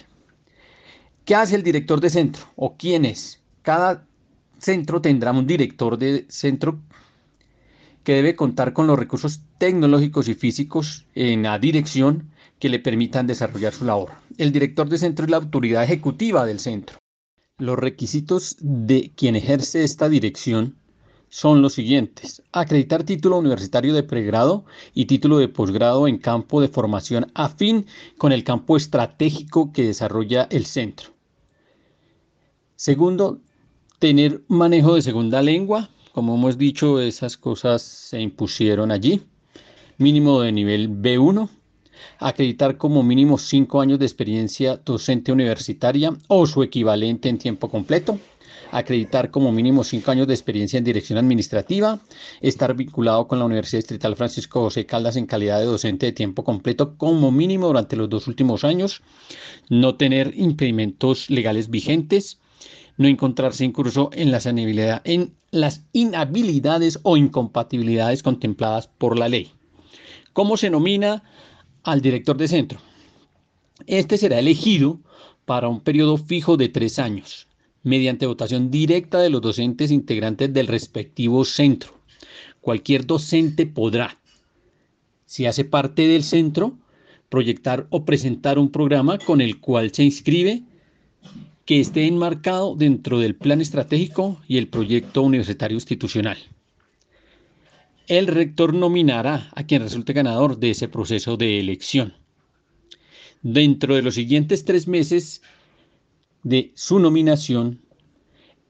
¿Qué 1.24 1.34
hace 1.34 1.56
el 1.56 1.62
director 1.62 2.00
de 2.00 2.10
centro 2.10 2.44
o 2.56 2.76
quién 2.76 3.04
es? 3.04 3.40
Cada 3.62 4.06
centro 4.60 5.00
tendrá 5.00 5.32
un 5.32 5.46
director 5.46 5.98
de 5.98 6.26
centro 6.28 6.80
que 8.04 8.14
debe 8.14 8.36
contar 8.36 8.72
con 8.72 8.86
los 8.86 8.98
recursos 8.98 9.40
tecnológicos 9.58 10.28
y 10.28 10.34
físicos 10.34 11.06
en 11.14 11.42
la 11.42 11.58
dirección 11.58 12.30
que 12.58 12.68
le 12.68 12.78
permitan 12.78 13.26
desarrollar 13.26 13.72
su 13.72 13.84
labor. 13.84 14.12
El 14.38 14.52
director 14.52 14.88
de 14.88 14.98
centro 14.98 15.24
es 15.24 15.30
la 15.30 15.38
autoridad 15.38 15.84
ejecutiva 15.84 16.46
del 16.46 16.60
centro. 16.60 16.98
Los 17.58 17.78
requisitos 17.78 18.56
de 18.60 19.12
quien 19.14 19.36
ejerce 19.36 19.84
esta 19.84 20.08
dirección 20.08 20.76
son 21.28 21.62
los 21.62 21.74
siguientes. 21.74 22.42
Acreditar 22.52 23.04
título 23.04 23.38
universitario 23.38 23.94
de 23.94 24.02
pregrado 24.02 24.64
y 24.94 25.06
título 25.06 25.38
de 25.38 25.48
posgrado 25.48 26.08
en 26.08 26.18
campo 26.18 26.60
de 26.60 26.68
formación 26.68 27.30
afín 27.34 27.86
con 28.18 28.32
el 28.32 28.44
campo 28.44 28.76
estratégico 28.76 29.72
que 29.72 29.84
desarrolla 29.84 30.48
el 30.50 30.66
centro. 30.66 31.10
Segundo, 32.76 33.40
tener 34.00 34.42
manejo 34.48 34.96
de 34.96 35.02
segunda 35.02 35.40
lengua. 35.42 35.88
Como 36.12 36.34
hemos 36.34 36.58
dicho, 36.58 37.00
esas 37.00 37.36
cosas 37.36 37.82
se 37.82 38.20
impusieron 38.20 38.90
allí. 38.90 39.22
Mínimo 39.98 40.40
de 40.40 40.50
nivel 40.50 40.90
B1 40.90 41.48
acreditar 42.18 42.76
como 42.76 43.02
mínimo 43.02 43.38
cinco 43.38 43.80
años 43.80 43.98
de 43.98 44.06
experiencia 44.06 44.76
docente 44.76 45.32
universitaria 45.32 46.12
o 46.28 46.46
su 46.46 46.62
equivalente 46.62 47.28
en 47.28 47.38
tiempo 47.38 47.68
completo, 47.68 48.18
acreditar 48.72 49.30
como 49.30 49.52
mínimo 49.52 49.84
cinco 49.84 50.10
años 50.10 50.26
de 50.26 50.34
experiencia 50.34 50.78
en 50.78 50.84
dirección 50.84 51.18
administrativa, 51.18 52.00
estar 52.40 52.74
vinculado 52.74 53.26
con 53.26 53.38
la 53.38 53.44
Universidad 53.44 53.80
Distrital 53.80 54.16
Francisco 54.16 54.60
José 54.60 54.86
Caldas 54.86 55.16
en 55.16 55.26
calidad 55.26 55.58
de 55.58 55.66
docente 55.66 56.06
de 56.06 56.12
tiempo 56.12 56.44
completo 56.44 56.96
como 56.96 57.30
mínimo 57.30 57.66
durante 57.66 57.96
los 57.96 58.08
dos 58.08 58.28
últimos 58.28 58.64
años, 58.64 59.02
no 59.68 59.96
tener 59.96 60.32
impedimentos 60.36 61.30
legales 61.30 61.70
vigentes, 61.70 62.38
no 63.00 63.08
encontrarse 63.08 63.64
incurso 63.64 64.10
en 64.12 64.30
las, 64.30 64.44
en 64.44 65.34
las 65.52 65.82
inhabilidades 65.94 67.00
o 67.02 67.16
incompatibilidades 67.16 68.22
contempladas 68.22 68.88
por 68.88 69.18
la 69.18 69.30
ley. 69.30 69.52
¿Cómo 70.34 70.58
se 70.58 70.68
nomina 70.68 71.22
al 71.82 72.02
director 72.02 72.36
de 72.36 72.46
centro? 72.46 72.78
Este 73.86 74.18
será 74.18 74.38
elegido 74.38 75.00
para 75.46 75.68
un 75.68 75.80
periodo 75.80 76.18
fijo 76.18 76.58
de 76.58 76.68
tres 76.68 76.98
años, 76.98 77.48
mediante 77.82 78.26
votación 78.26 78.70
directa 78.70 79.18
de 79.18 79.30
los 79.30 79.40
docentes 79.40 79.90
integrantes 79.90 80.52
del 80.52 80.66
respectivo 80.66 81.46
centro. 81.46 81.94
Cualquier 82.60 83.06
docente 83.06 83.64
podrá, 83.64 84.18
si 85.24 85.46
hace 85.46 85.64
parte 85.64 86.06
del 86.06 86.22
centro, 86.22 86.76
proyectar 87.30 87.86
o 87.88 88.04
presentar 88.04 88.58
un 88.58 88.70
programa 88.70 89.16
con 89.16 89.40
el 89.40 89.58
cual 89.58 89.90
se 89.90 90.04
inscribe 90.04 90.64
que 91.70 91.78
esté 91.78 92.04
enmarcado 92.04 92.74
dentro 92.74 93.20
del 93.20 93.36
plan 93.36 93.60
estratégico 93.60 94.42
y 94.48 94.58
el 94.58 94.66
proyecto 94.66 95.22
universitario 95.22 95.76
institucional. 95.76 96.36
El 98.08 98.26
rector 98.26 98.74
nominará 98.74 99.50
a 99.54 99.62
quien 99.62 99.82
resulte 99.82 100.12
ganador 100.12 100.58
de 100.58 100.70
ese 100.70 100.88
proceso 100.88 101.36
de 101.36 101.60
elección. 101.60 102.14
Dentro 103.42 103.94
de 103.94 104.02
los 104.02 104.16
siguientes 104.16 104.64
tres 104.64 104.88
meses 104.88 105.42
de 106.42 106.72
su 106.74 106.98
nominación, 106.98 107.80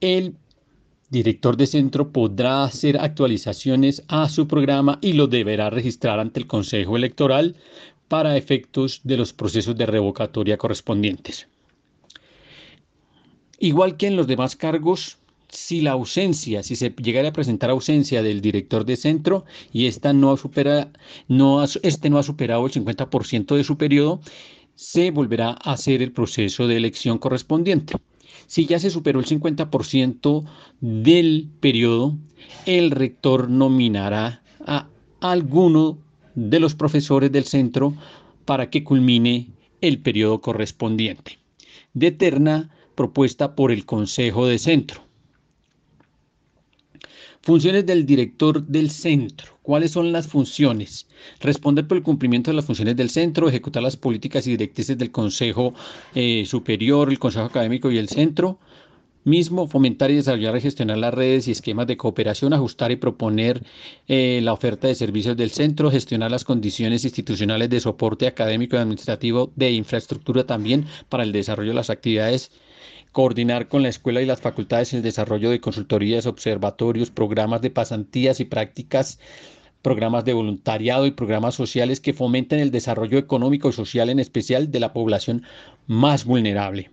el 0.02 0.36
director 1.08 1.56
de 1.56 1.68
centro 1.68 2.12
podrá 2.12 2.64
hacer 2.64 2.98
actualizaciones 2.98 4.02
a 4.08 4.28
su 4.28 4.46
programa 4.46 4.98
y 5.00 5.14
lo 5.14 5.26
deberá 5.26 5.70
registrar 5.70 6.20
ante 6.20 6.38
el 6.38 6.46
Consejo 6.46 6.98
Electoral 6.98 7.56
para 8.08 8.36
efectos 8.36 9.00
de 9.04 9.16
los 9.16 9.32
procesos 9.32 9.74
de 9.74 9.86
revocatoria 9.86 10.58
correspondientes. 10.58 11.48
Igual 13.60 13.98
que 13.98 14.06
en 14.06 14.16
los 14.16 14.26
demás 14.26 14.56
cargos, 14.56 15.18
si 15.50 15.82
la 15.82 15.92
ausencia, 15.92 16.62
si 16.62 16.76
se 16.76 16.90
llegara 16.90 17.28
a 17.28 17.32
presentar 17.32 17.68
ausencia 17.68 18.22
del 18.22 18.40
director 18.40 18.86
de 18.86 18.96
centro 18.96 19.44
y 19.70 19.86
esta 19.86 20.14
no 20.14 20.34
supera, 20.38 20.90
no 21.28 21.62
este 21.62 22.08
no 22.08 22.18
ha 22.18 22.22
superado 22.22 22.64
el 22.64 22.72
50% 22.72 23.54
de 23.54 23.64
su 23.64 23.76
periodo, 23.76 24.22
se 24.76 25.10
volverá 25.10 25.50
a 25.50 25.72
hacer 25.72 26.00
el 26.00 26.10
proceso 26.10 26.66
de 26.66 26.78
elección 26.78 27.18
correspondiente. 27.18 27.94
Si 28.46 28.64
ya 28.64 28.78
se 28.78 28.88
superó 28.88 29.20
el 29.20 29.26
50% 29.26 30.44
del 30.80 31.50
periodo, 31.60 32.16
el 32.64 32.90
rector 32.90 33.50
nominará 33.50 34.42
a 34.66 34.88
alguno 35.20 35.98
de 36.34 36.60
los 36.60 36.74
profesores 36.74 37.30
del 37.30 37.44
centro 37.44 37.94
para 38.46 38.70
que 38.70 38.84
culmine 38.84 39.48
el 39.82 39.98
periodo 39.98 40.40
correspondiente. 40.40 41.38
De 41.92 42.10
terna 42.10 42.70
propuesta 43.00 43.54
por 43.54 43.72
el 43.72 43.86
Consejo 43.86 44.46
de 44.46 44.58
Centro. 44.58 45.00
Funciones 47.40 47.86
del 47.86 48.04
director 48.04 48.62
del 48.66 48.90
centro. 48.90 49.58
¿Cuáles 49.62 49.92
son 49.92 50.12
las 50.12 50.26
funciones? 50.28 51.06
Responder 51.40 51.88
por 51.88 51.96
el 51.96 52.02
cumplimiento 52.02 52.50
de 52.50 52.56
las 52.56 52.66
funciones 52.66 52.96
del 52.96 53.08
centro, 53.08 53.48
ejecutar 53.48 53.82
las 53.82 53.96
políticas 53.96 54.46
y 54.46 54.50
directrices 54.50 54.98
del 54.98 55.10
Consejo 55.10 55.72
eh, 56.14 56.44
Superior, 56.44 57.08
el 57.08 57.18
Consejo 57.18 57.46
Académico 57.46 57.90
y 57.90 57.96
el 57.96 58.10
centro, 58.10 58.58
mismo 59.24 59.66
fomentar 59.66 60.10
y 60.10 60.16
desarrollar 60.16 60.58
y 60.58 60.60
gestionar 60.60 60.98
las 60.98 61.14
redes 61.14 61.48
y 61.48 61.52
esquemas 61.52 61.86
de 61.86 61.96
cooperación, 61.96 62.52
ajustar 62.52 62.90
y 62.90 62.96
proponer 62.96 63.62
eh, 64.08 64.40
la 64.42 64.52
oferta 64.52 64.88
de 64.88 64.94
servicios 64.94 65.38
del 65.38 65.52
centro, 65.52 65.90
gestionar 65.90 66.30
las 66.30 66.44
condiciones 66.44 67.04
institucionales 67.04 67.70
de 67.70 67.80
soporte 67.80 68.26
académico 68.26 68.76
y 68.76 68.80
administrativo 68.80 69.50
de 69.56 69.70
infraestructura 69.70 70.44
también 70.44 70.84
para 71.08 71.22
el 71.22 71.32
desarrollo 71.32 71.70
de 71.70 71.76
las 71.76 71.88
actividades 71.88 72.50
coordinar 73.12 73.68
con 73.68 73.82
la 73.82 73.88
escuela 73.88 74.22
y 74.22 74.26
las 74.26 74.40
facultades 74.40 74.92
el 74.92 75.02
desarrollo 75.02 75.50
de 75.50 75.60
consultorías, 75.60 76.26
observatorios, 76.26 77.10
programas 77.10 77.60
de 77.60 77.70
pasantías 77.70 78.40
y 78.40 78.44
prácticas, 78.44 79.18
programas 79.82 80.24
de 80.24 80.34
voluntariado 80.34 81.06
y 81.06 81.10
programas 81.10 81.54
sociales 81.54 82.00
que 82.00 82.14
fomenten 82.14 82.60
el 82.60 82.70
desarrollo 82.70 83.18
económico 83.18 83.68
y 83.68 83.72
social 83.72 84.10
en 84.10 84.20
especial 84.20 84.70
de 84.70 84.80
la 84.80 84.92
población 84.92 85.44
más 85.86 86.24
vulnerable 86.24 86.90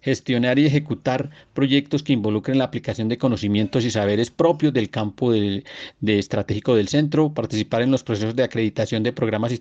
gestionar 0.00 0.58
y 0.58 0.66
ejecutar 0.66 1.30
proyectos 1.54 2.02
que 2.02 2.12
involucren 2.12 2.58
la 2.58 2.64
aplicación 2.64 3.08
de 3.08 3.18
conocimientos 3.18 3.84
y 3.84 3.90
saberes 3.90 4.30
propios 4.30 4.72
del 4.72 4.90
campo 4.90 5.32
de, 5.32 5.64
estratégico 6.00 6.74
del 6.74 6.88
centro, 6.88 7.32
participar 7.32 7.82
en 7.82 7.90
los 7.90 8.02
procesos 8.02 8.36
de 8.36 8.44
acreditación 8.44 9.02
de 9.02 9.12
programas 9.12 9.52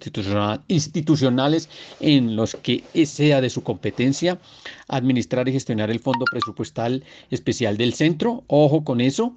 institucionales 0.68 1.70
en 2.00 2.36
los 2.36 2.56
que 2.56 2.84
sea 3.06 3.42
de 3.42 3.50
su 3.50 3.64
competencia, 3.64 4.40
administrar 4.88 5.48
y 5.48 5.54
gestionar 5.54 5.92
el 5.92 6.00
fondo 6.00 6.26
presupuestal 6.32 7.04
especial 7.30 7.78
del 7.78 7.94
centro, 7.94 8.44
ojo 8.48 8.84
con 8.84 9.02
eso, 9.02 9.36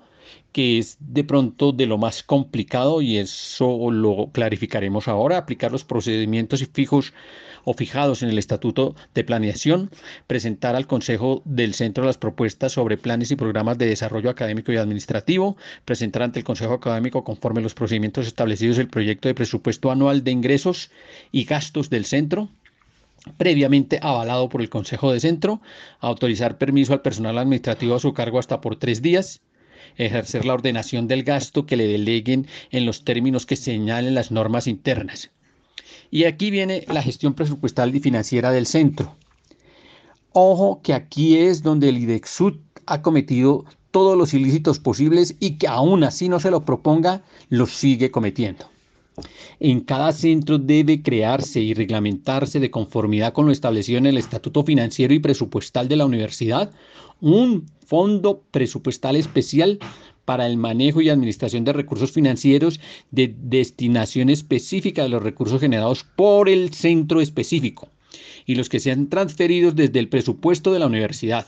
que 0.52 0.78
es 0.78 0.96
de 1.00 1.24
pronto 1.24 1.72
de 1.72 1.86
lo 1.86 1.98
más 1.98 2.22
complicado 2.22 3.02
y 3.02 3.18
eso 3.18 3.90
lo 3.90 4.30
clarificaremos 4.32 5.08
ahora, 5.08 5.38
aplicar 5.38 5.72
los 5.72 5.84
procedimientos 5.84 6.64
fijos 6.72 7.12
o 7.64 7.74
fijados 7.74 8.22
en 8.22 8.28
el 8.28 8.38
Estatuto 8.38 8.94
de 9.14 9.24
Planeación, 9.24 9.90
presentar 10.26 10.76
al 10.76 10.86
Consejo 10.86 11.42
del 11.44 11.74
Centro 11.74 12.04
las 12.04 12.18
propuestas 12.18 12.72
sobre 12.72 12.96
planes 12.96 13.30
y 13.30 13.36
programas 13.36 13.78
de 13.78 13.86
desarrollo 13.86 14.30
académico 14.30 14.72
y 14.72 14.76
administrativo, 14.76 15.56
presentar 15.84 16.22
ante 16.22 16.38
el 16.38 16.44
Consejo 16.44 16.74
Académico 16.74 17.24
conforme 17.24 17.60
los 17.60 17.74
procedimientos 17.74 18.26
establecidos 18.26 18.78
el 18.78 18.88
proyecto 18.88 19.28
de 19.28 19.34
presupuesto 19.34 19.90
anual 19.90 20.24
de 20.24 20.30
ingresos 20.30 20.90
y 21.30 21.44
gastos 21.44 21.90
del 21.90 22.04
centro, 22.04 22.48
previamente 23.36 23.98
avalado 24.02 24.48
por 24.48 24.60
el 24.60 24.68
Consejo 24.68 25.12
de 25.12 25.20
Centro, 25.20 25.60
autorizar 26.00 26.58
permiso 26.58 26.92
al 26.92 27.02
personal 27.02 27.38
administrativo 27.38 27.94
a 27.94 28.00
su 28.00 28.12
cargo 28.12 28.38
hasta 28.38 28.60
por 28.60 28.76
tres 28.76 29.02
días, 29.02 29.40
ejercer 29.96 30.44
la 30.44 30.54
ordenación 30.54 31.06
del 31.06 31.22
gasto 31.22 31.66
que 31.66 31.76
le 31.76 31.86
deleguen 31.86 32.46
en 32.70 32.86
los 32.86 33.04
términos 33.04 33.46
que 33.46 33.56
señalen 33.56 34.14
las 34.14 34.30
normas 34.30 34.66
internas. 34.66 35.30
Y 36.12 36.24
aquí 36.24 36.50
viene 36.50 36.84
la 36.88 37.02
gestión 37.02 37.32
presupuestal 37.32 37.96
y 37.96 37.98
financiera 37.98 38.50
del 38.50 38.66
centro. 38.66 39.16
Ojo 40.32 40.82
que 40.82 40.92
aquí 40.92 41.38
es 41.38 41.62
donde 41.62 41.88
el 41.88 41.96
IDEXUD 41.96 42.58
ha 42.84 43.00
cometido 43.00 43.64
todos 43.90 44.16
los 44.16 44.34
ilícitos 44.34 44.78
posibles 44.78 45.34
y 45.40 45.52
que 45.52 45.68
aún 45.68 46.04
así 46.04 46.28
no 46.28 46.38
se 46.38 46.50
lo 46.50 46.66
proponga, 46.66 47.22
los 47.48 47.72
sigue 47.72 48.10
cometiendo. 48.10 48.66
En 49.58 49.80
cada 49.80 50.12
centro 50.12 50.58
debe 50.58 51.02
crearse 51.02 51.60
y 51.60 51.72
reglamentarse 51.72 52.60
de 52.60 52.70
conformidad 52.70 53.32
con 53.32 53.46
lo 53.46 53.52
establecido 53.52 53.96
en 53.96 54.06
el 54.06 54.18
Estatuto 54.18 54.64
Financiero 54.64 55.14
y 55.14 55.18
Presupuestal 55.18 55.88
de 55.88 55.96
la 55.96 56.04
Universidad 56.04 56.72
un 57.22 57.66
fondo 57.86 58.42
presupuestal 58.50 59.16
especial 59.16 59.78
para 60.24 60.46
el 60.46 60.56
manejo 60.56 61.00
y 61.00 61.08
administración 61.08 61.64
de 61.64 61.72
recursos 61.72 62.12
financieros 62.12 62.80
de 63.10 63.34
destinación 63.36 64.30
específica 64.30 65.02
de 65.02 65.08
los 65.08 65.22
recursos 65.22 65.60
generados 65.60 66.04
por 66.16 66.48
el 66.48 66.72
centro 66.72 67.20
específico 67.20 67.88
y 68.46 68.54
los 68.54 68.68
que 68.68 68.80
sean 68.80 69.08
transferidos 69.08 69.74
desde 69.74 69.98
el 69.98 70.08
presupuesto 70.08 70.72
de 70.72 70.78
la 70.78 70.86
universidad. 70.86 71.46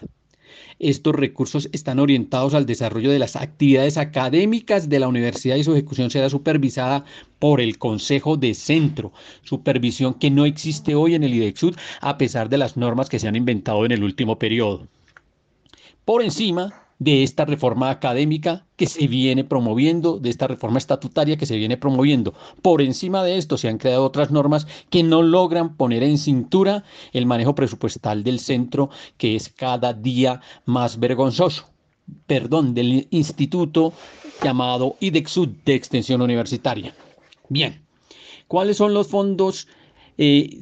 Estos 0.81 1.15
recursos 1.15 1.69
están 1.73 2.01
orientados 2.01 2.53
al 2.55 2.67
desarrollo 2.67 3.11
de 3.11 3.19
las 3.21 3.37
actividades 3.37 3.97
académicas 3.97 4.89
de 4.89 4.99
la 4.99 5.09
universidad 5.09 5.57
y 5.57 5.65
su 5.65 5.73
ejecución 5.73 6.11
será 6.11 6.29
supervisada 6.29 7.05
por 7.39 7.61
el 7.61 7.79
Consejo 7.79 8.37
de 8.37 8.55
Centro, 8.55 9.13
supervisión 9.43 10.15
que 10.15 10.31
no 10.31 10.45
existe 10.45 10.95
hoy 10.95 11.15
en 11.15 11.23
el 11.23 11.35
IDEXUD 11.35 11.77
a 12.01 12.19
pesar 12.19 12.49
de 12.49 12.59
las 12.59 12.77
normas 12.77 13.09
que 13.09 13.21
se 13.21 13.29
han 13.29 13.37
inventado 13.37 13.85
en 13.85 13.93
el 13.93 14.03
último 14.03 14.39
periodo. 14.39 14.89
Por 16.05 16.23
encima 16.23 16.84
de 16.99 17.23
esta 17.23 17.45
reforma 17.45 17.91
académica 17.91 18.67
que 18.77 18.87
se 18.87 19.07
viene 19.07 19.45
promoviendo, 19.45 20.19
de 20.19 20.31
esta 20.31 20.47
reforma 20.47 20.79
estatutaria 20.79 21.37
que 21.37 21.47
se 21.47 21.57
viene 21.57 21.77
promoviendo. 21.77 22.35
Por 22.63 22.83
encima 22.83 23.23
de 23.25 23.37
esto 23.37 23.59
se 23.59 23.69
han 23.69 23.79
creado 23.79 24.05
otras 24.05 24.31
normas 24.31 24.67
que 24.91 25.03
no 25.03 25.23
logran 25.23 25.77
poner 25.77 26.03
en 26.03 26.19
cintura 26.19 26.85
el 27.13 27.27
manejo 27.27 27.55
presupuestal 27.55 28.23
del 28.23 28.41
centro, 28.41 28.91
que 29.17 29.37
es 29.37 29.49
cada 29.49 29.93
día 29.93 30.41
más 30.65 30.99
vergonzoso. 30.99 31.69
Perdón, 32.27 32.75
del 32.75 33.09
instituto 33.11 33.93
llamado 34.43 34.97
IDEXUD 35.01 35.49
de 35.65 35.75
Extensión 35.75 36.21
Universitaria. 36.21 36.95
Bien, 37.49 37.83
¿cuáles 38.47 38.77
son 38.77 38.93
los 38.93 39.09
fondos 39.09 39.69
eh, 40.19 40.61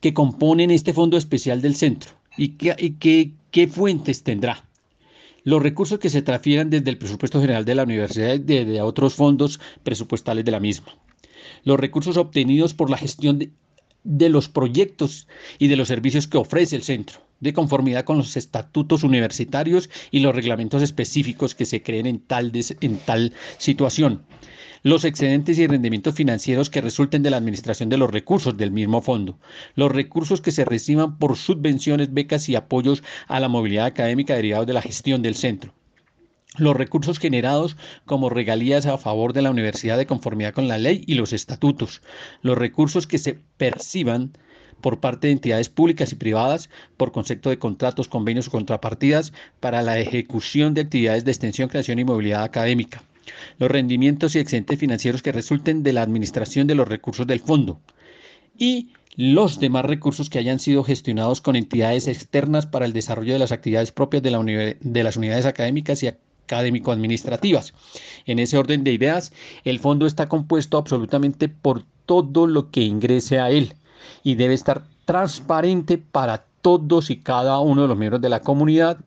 que 0.00 0.12
componen 0.12 0.70
este 0.70 0.92
fondo 0.92 1.16
especial 1.16 1.62
del 1.62 1.76
centro? 1.76 2.12
¿Y 2.36 2.50
qué, 2.50 3.32
qué 3.50 3.68
fuentes 3.68 4.22
tendrá? 4.22 4.64
Los 5.44 5.62
recursos 5.62 5.98
que 5.98 6.10
se 6.10 6.22
transfieran 6.22 6.70
desde 6.70 6.90
el 6.90 6.98
presupuesto 6.98 7.40
general 7.40 7.64
de 7.64 7.74
la 7.74 7.84
universidad 7.84 8.34
y 8.34 8.38
de, 8.38 8.80
otros 8.80 9.14
fondos 9.14 9.60
presupuestales 9.82 10.44
de 10.44 10.50
la 10.50 10.60
misma. 10.60 10.96
Los 11.62 11.78
recursos 11.78 12.16
obtenidos 12.16 12.74
por 12.74 12.90
la 12.90 12.96
gestión 12.96 13.38
de, 13.38 13.50
de 14.02 14.28
los 14.30 14.48
proyectos 14.48 15.28
y 15.58 15.68
de 15.68 15.76
los 15.76 15.88
servicios 15.88 16.26
que 16.26 16.38
ofrece 16.38 16.76
el 16.76 16.82
centro, 16.82 17.20
de 17.40 17.52
conformidad 17.52 18.04
con 18.04 18.16
los 18.16 18.36
estatutos 18.36 19.02
universitarios 19.04 19.90
y 20.10 20.20
los 20.20 20.34
reglamentos 20.34 20.82
específicos 20.82 21.54
que 21.54 21.66
se 21.66 21.82
creen 21.82 22.06
en 22.06 22.20
tal, 22.20 22.52
en 22.80 22.96
tal 22.98 23.32
situación. 23.58 24.24
Los 24.84 25.06
excedentes 25.06 25.58
y 25.58 25.66
rendimientos 25.66 26.14
financieros 26.14 26.68
que 26.68 26.82
resulten 26.82 27.22
de 27.22 27.30
la 27.30 27.38
administración 27.38 27.88
de 27.88 27.96
los 27.96 28.10
recursos 28.10 28.54
del 28.58 28.70
mismo 28.70 29.00
fondo, 29.00 29.38
los 29.76 29.90
recursos 29.90 30.42
que 30.42 30.52
se 30.52 30.66
reciban 30.66 31.18
por 31.18 31.38
subvenciones, 31.38 32.12
becas 32.12 32.50
y 32.50 32.54
apoyos 32.54 33.02
a 33.26 33.40
la 33.40 33.48
movilidad 33.48 33.86
académica 33.86 34.34
derivados 34.34 34.66
de 34.66 34.74
la 34.74 34.82
gestión 34.82 35.22
del 35.22 35.36
centro. 35.36 35.72
Los 36.58 36.76
recursos 36.76 37.18
generados 37.18 37.78
como 38.04 38.28
regalías 38.28 38.84
a 38.84 38.98
favor 38.98 39.32
de 39.32 39.40
la 39.40 39.50
universidad 39.50 39.96
de 39.96 40.04
conformidad 40.04 40.52
con 40.52 40.68
la 40.68 40.76
ley 40.76 41.02
y 41.06 41.14
los 41.14 41.32
estatutos, 41.32 42.02
los 42.42 42.58
recursos 42.58 43.06
que 43.06 43.16
se 43.16 43.38
perciban 43.56 44.36
por 44.82 45.00
parte 45.00 45.28
de 45.28 45.32
entidades 45.32 45.70
públicas 45.70 46.12
y 46.12 46.16
privadas 46.16 46.68
por 46.98 47.10
concepto 47.10 47.48
de 47.48 47.58
contratos, 47.58 48.06
convenios 48.06 48.48
o 48.48 48.50
contrapartidas 48.50 49.32
para 49.60 49.80
la 49.80 49.98
ejecución 49.98 50.74
de 50.74 50.82
actividades 50.82 51.24
de 51.24 51.30
extensión, 51.30 51.70
creación 51.70 52.00
y 52.00 52.04
movilidad 52.04 52.42
académica. 52.42 53.02
Los 53.58 53.70
rendimientos 53.70 54.34
y 54.34 54.38
excedentes 54.38 54.78
financieros 54.78 55.22
que 55.22 55.32
resulten 55.32 55.82
de 55.82 55.92
la 55.92 56.02
administración 56.02 56.66
de 56.66 56.74
los 56.74 56.88
recursos 56.88 57.26
del 57.26 57.40
fondo. 57.40 57.80
Y 58.58 58.90
los 59.16 59.60
demás 59.60 59.84
recursos 59.84 60.28
que 60.28 60.38
hayan 60.38 60.58
sido 60.58 60.82
gestionados 60.82 61.40
con 61.40 61.54
entidades 61.56 62.08
externas 62.08 62.66
para 62.66 62.84
el 62.84 62.92
desarrollo 62.92 63.32
de 63.32 63.38
las 63.38 63.52
actividades 63.52 63.92
propias 63.92 64.22
de, 64.22 64.30
la 64.30 64.42
de 64.42 65.04
las 65.04 65.16
unidades 65.16 65.46
académicas 65.46 66.02
y 66.02 66.08
académico-administrativas. 66.08 67.74
En 68.26 68.38
ese 68.38 68.58
orden 68.58 68.84
de 68.84 68.92
ideas, 68.92 69.32
el 69.64 69.78
fondo 69.78 70.06
está 70.06 70.28
compuesto 70.28 70.78
absolutamente 70.78 71.48
por 71.48 71.84
todo 72.06 72.46
lo 72.46 72.70
que 72.70 72.82
ingrese 72.82 73.38
a 73.38 73.50
él 73.50 73.74
y 74.22 74.34
debe 74.34 74.54
estar 74.54 74.82
transparente 75.04 75.98
para 75.98 76.44
todos 76.60 77.10
y 77.10 77.18
cada 77.18 77.58
uno 77.60 77.82
de 77.82 77.88
los 77.88 77.96
miembros 77.96 78.22
de 78.22 78.28
la 78.28 78.40
comunidad, 78.40 78.98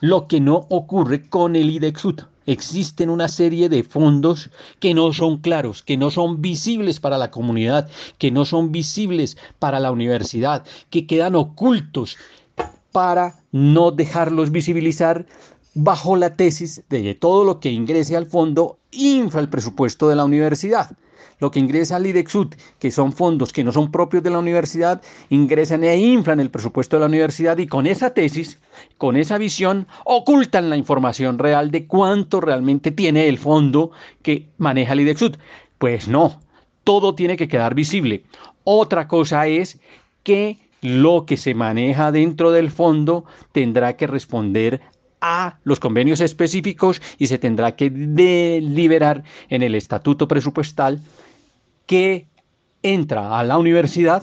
lo 0.00 0.28
que 0.28 0.40
no 0.40 0.66
ocurre 0.68 1.28
con 1.28 1.56
el 1.56 1.70
IDEXUT. 1.70 2.22
Existen 2.48 3.10
una 3.10 3.28
serie 3.28 3.68
de 3.68 3.82
fondos 3.82 4.48
que 4.80 4.94
no 4.94 5.12
son 5.12 5.36
claros, 5.36 5.82
que 5.82 5.98
no 5.98 6.10
son 6.10 6.40
visibles 6.40 6.98
para 6.98 7.18
la 7.18 7.30
comunidad, 7.30 7.90
que 8.16 8.30
no 8.30 8.46
son 8.46 8.72
visibles 8.72 9.36
para 9.58 9.78
la 9.78 9.92
universidad, 9.92 10.64
que 10.88 11.06
quedan 11.06 11.34
ocultos 11.34 12.16
para 12.90 13.34
no 13.52 13.90
dejarlos 13.90 14.50
visibilizar 14.50 15.26
bajo 15.74 16.16
la 16.16 16.36
tesis 16.36 16.82
de 16.88 17.02
que 17.02 17.14
todo 17.14 17.44
lo 17.44 17.60
que 17.60 17.70
ingrese 17.70 18.16
al 18.16 18.24
fondo 18.24 18.78
infla 18.92 19.42
el 19.42 19.50
presupuesto 19.50 20.08
de 20.08 20.16
la 20.16 20.24
universidad. 20.24 20.96
Lo 21.40 21.50
que 21.50 21.60
ingresa 21.60 21.96
al 21.96 22.06
IDEXUT, 22.06 22.56
que 22.78 22.90
son 22.90 23.12
fondos 23.12 23.52
que 23.52 23.62
no 23.62 23.72
son 23.72 23.92
propios 23.92 24.22
de 24.22 24.30
la 24.30 24.40
universidad, 24.40 25.00
ingresan 25.30 25.84
e 25.84 25.96
inflan 25.96 26.40
el 26.40 26.50
presupuesto 26.50 26.96
de 26.96 27.00
la 27.00 27.06
universidad 27.06 27.58
y 27.58 27.66
con 27.66 27.86
esa 27.86 28.10
tesis, 28.10 28.58
con 28.96 29.16
esa 29.16 29.38
visión, 29.38 29.86
ocultan 30.04 30.68
la 30.68 30.76
información 30.76 31.38
real 31.38 31.70
de 31.70 31.86
cuánto 31.86 32.40
realmente 32.40 32.90
tiene 32.90 33.28
el 33.28 33.38
fondo 33.38 33.92
que 34.22 34.48
maneja 34.58 34.94
el 34.94 35.00
IDEXUT. 35.00 35.38
Pues 35.78 36.08
no, 36.08 36.40
todo 36.82 37.14
tiene 37.14 37.36
que 37.36 37.48
quedar 37.48 37.74
visible. 37.74 38.24
Otra 38.64 39.06
cosa 39.06 39.46
es 39.46 39.78
que 40.24 40.58
lo 40.82 41.24
que 41.24 41.36
se 41.36 41.54
maneja 41.54 42.12
dentro 42.12 42.50
del 42.50 42.70
fondo 42.70 43.24
tendrá 43.52 43.96
que 43.96 44.06
responder 44.06 44.80
a 45.20 45.58
los 45.64 45.80
convenios 45.80 46.20
específicos 46.20 47.02
y 47.18 47.26
se 47.26 47.38
tendrá 47.38 47.74
que 47.74 47.90
deliberar 47.90 49.24
en 49.48 49.62
el 49.62 49.74
estatuto 49.74 50.28
presupuestal 50.28 51.00
que 51.88 52.28
entra 52.82 53.38
a 53.38 53.42
la 53.42 53.58
universidad 53.58 54.22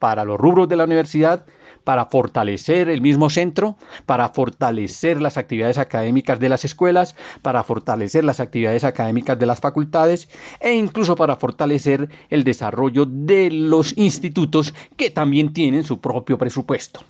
para 0.00 0.24
los 0.24 0.36
rubros 0.36 0.68
de 0.68 0.76
la 0.76 0.84
universidad, 0.84 1.46
para 1.84 2.06
fortalecer 2.06 2.88
el 2.88 3.00
mismo 3.00 3.30
centro, 3.30 3.76
para 4.04 4.28
fortalecer 4.30 5.22
las 5.22 5.36
actividades 5.38 5.78
académicas 5.78 6.40
de 6.40 6.48
las 6.48 6.64
escuelas, 6.64 7.14
para 7.40 7.62
fortalecer 7.62 8.24
las 8.24 8.40
actividades 8.40 8.82
académicas 8.82 9.38
de 9.38 9.46
las 9.46 9.60
facultades 9.60 10.28
e 10.58 10.74
incluso 10.74 11.14
para 11.14 11.36
fortalecer 11.36 12.10
el 12.28 12.42
desarrollo 12.42 13.06
de 13.06 13.52
los 13.52 13.96
institutos 13.96 14.74
que 14.96 15.10
también 15.10 15.52
tienen 15.52 15.84
su 15.84 16.00
propio 16.00 16.36
presupuesto. 16.36 17.00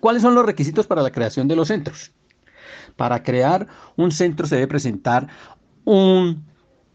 ¿Cuáles 0.00 0.22
son 0.22 0.34
los 0.34 0.44
requisitos 0.44 0.88
para 0.88 1.02
la 1.02 1.12
creación 1.12 1.46
de 1.46 1.54
los 1.54 1.68
centros? 1.68 2.10
Para 2.96 3.22
crear 3.22 3.68
un 3.94 4.10
centro 4.10 4.48
se 4.48 4.56
debe 4.56 4.66
presentar 4.66 5.28
un 5.84 6.44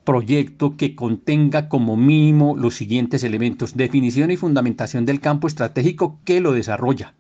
proyecto 0.03 0.77
que 0.77 0.95
contenga 0.95 1.69
como 1.69 1.95
mínimo 1.95 2.55
los 2.57 2.75
siguientes 2.75 3.23
elementos. 3.23 3.75
Definición 3.75 4.31
y 4.31 4.37
fundamentación 4.37 5.05
del 5.05 5.19
campo 5.19 5.47
estratégico 5.47 6.19
que 6.25 6.41
lo 6.41 6.51
desarrolla 6.51 7.13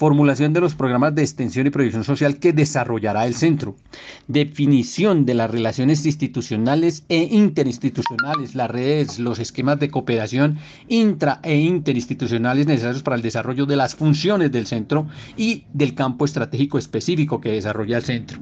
formulación 0.00 0.54
de 0.54 0.62
los 0.62 0.74
programas 0.74 1.14
de 1.14 1.20
extensión 1.20 1.66
y 1.66 1.70
proyección 1.70 2.04
social 2.04 2.38
que 2.38 2.54
desarrollará 2.54 3.26
el 3.26 3.34
centro, 3.34 3.76
definición 4.28 5.26
de 5.26 5.34
las 5.34 5.50
relaciones 5.50 6.06
institucionales 6.06 7.04
e 7.10 7.28
interinstitucionales, 7.30 8.54
las 8.54 8.70
redes, 8.70 9.18
los 9.18 9.38
esquemas 9.38 9.78
de 9.78 9.90
cooperación 9.90 10.58
intra 10.88 11.40
e 11.42 11.56
interinstitucionales 11.56 12.66
necesarios 12.66 13.02
para 13.02 13.16
el 13.16 13.22
desarrollo 13.22 13.66
de 13.66 13.76
las 13.76 13.94
funciones 13.94 14.50
del 14.50 14.66
centro 14.66 15.06
y 15.36 15.64
del 15.74 15.94
campo 15.94 16.24
estratégico 16.24 16.78
específico 16.78 17.40
que 17.40 17.52
desarrolla 17.52 17.98
el 17.98 18.04
centro. 18.04 18.40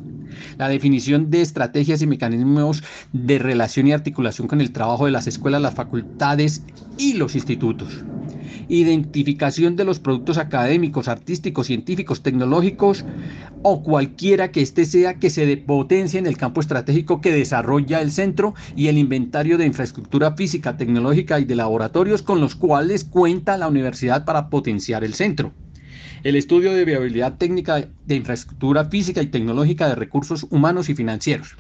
La 0.57 0.69
definición 0.69 1.31
de 1.31 1.43
estrategias 1.43 2.03
y 2.03 2.07
mecanismos 2.07 2.83
de 3.13 3.39
relación 3.39 3.87
y 3.87 3.93
articulación 3.93 4.49
con 4.49 4.61
el 4.61 4.73
trabajo 4.73 5.07
de 5.07 5.13
las 5.13 5.27
escuelas, 5.27 5.63
las 5.63 5.75
facultades 5.75 6.63
y 6.97 7.15
los 7.15 7.35
institutos 7.35 8.05
identificación 8.69 9.77
de 9.77 9.85
los 9.85 9.99
productos 9.99 10.39
académicos, 10.39 11.09
artísticos, 11.09 11.67
científicos, 11.67 12.23
tecnológicos 12.23 13.05
o 13.63 13.83
cualquiera 13.83 14.53
que 14.53 14.61
éste 14.61 14.85
sea 14.85 15.15
que 15.15 15.31
se 15.31 15.57
potencie 15.57 16.19
en 16.19 16.27
el 16.27 16.37
campo 16.37 16.61
estratégico 16.61 17.21
que 17.21 17.33
desarrolla 17.33 18.01
el 18.01 18.13
centro 18.13 18.55
y 18.77 18.89
el 18.89 18.99
inventario 18.99 19.59
de 19.59 19.67
infraestructura 19.67 20.35
física, 20.35 20.77
tecnológica 20.77 21.41
y 21.41 21.45
de 21.45 21.57
laboratorios 21.57 22.23
con 22.23 22.41
los 22.41 22.55
cuales 22.55 23.05
cuenta 23.05 23.59
la 23.59 23.69
universidad 23.69 24.25
para 24.25 24.49
potenciar 24.49 25.03
el 25.03 25.15
centro. 25.15 25.53
El 26.25 26.35
estudio 26.37 26.73
de 26.73 26.85
viabilidad 26.85 27.37
técnica 27.37 27.89
de 28.07 28.15
infraestructura 28.15 28.85
física 28.85 29.23
y 29.23 29.27
tecnológica 29.27 29.89
de 29.89 29.95
recursos 29.95 30.47
humanos 30.51 30.89
y 30.89 30.95
financieros. 30.95 31.57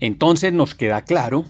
Entonces 0.00 0.52
nos 0.52 0.74
queda 0.74 1.02
claro 1.02 1.44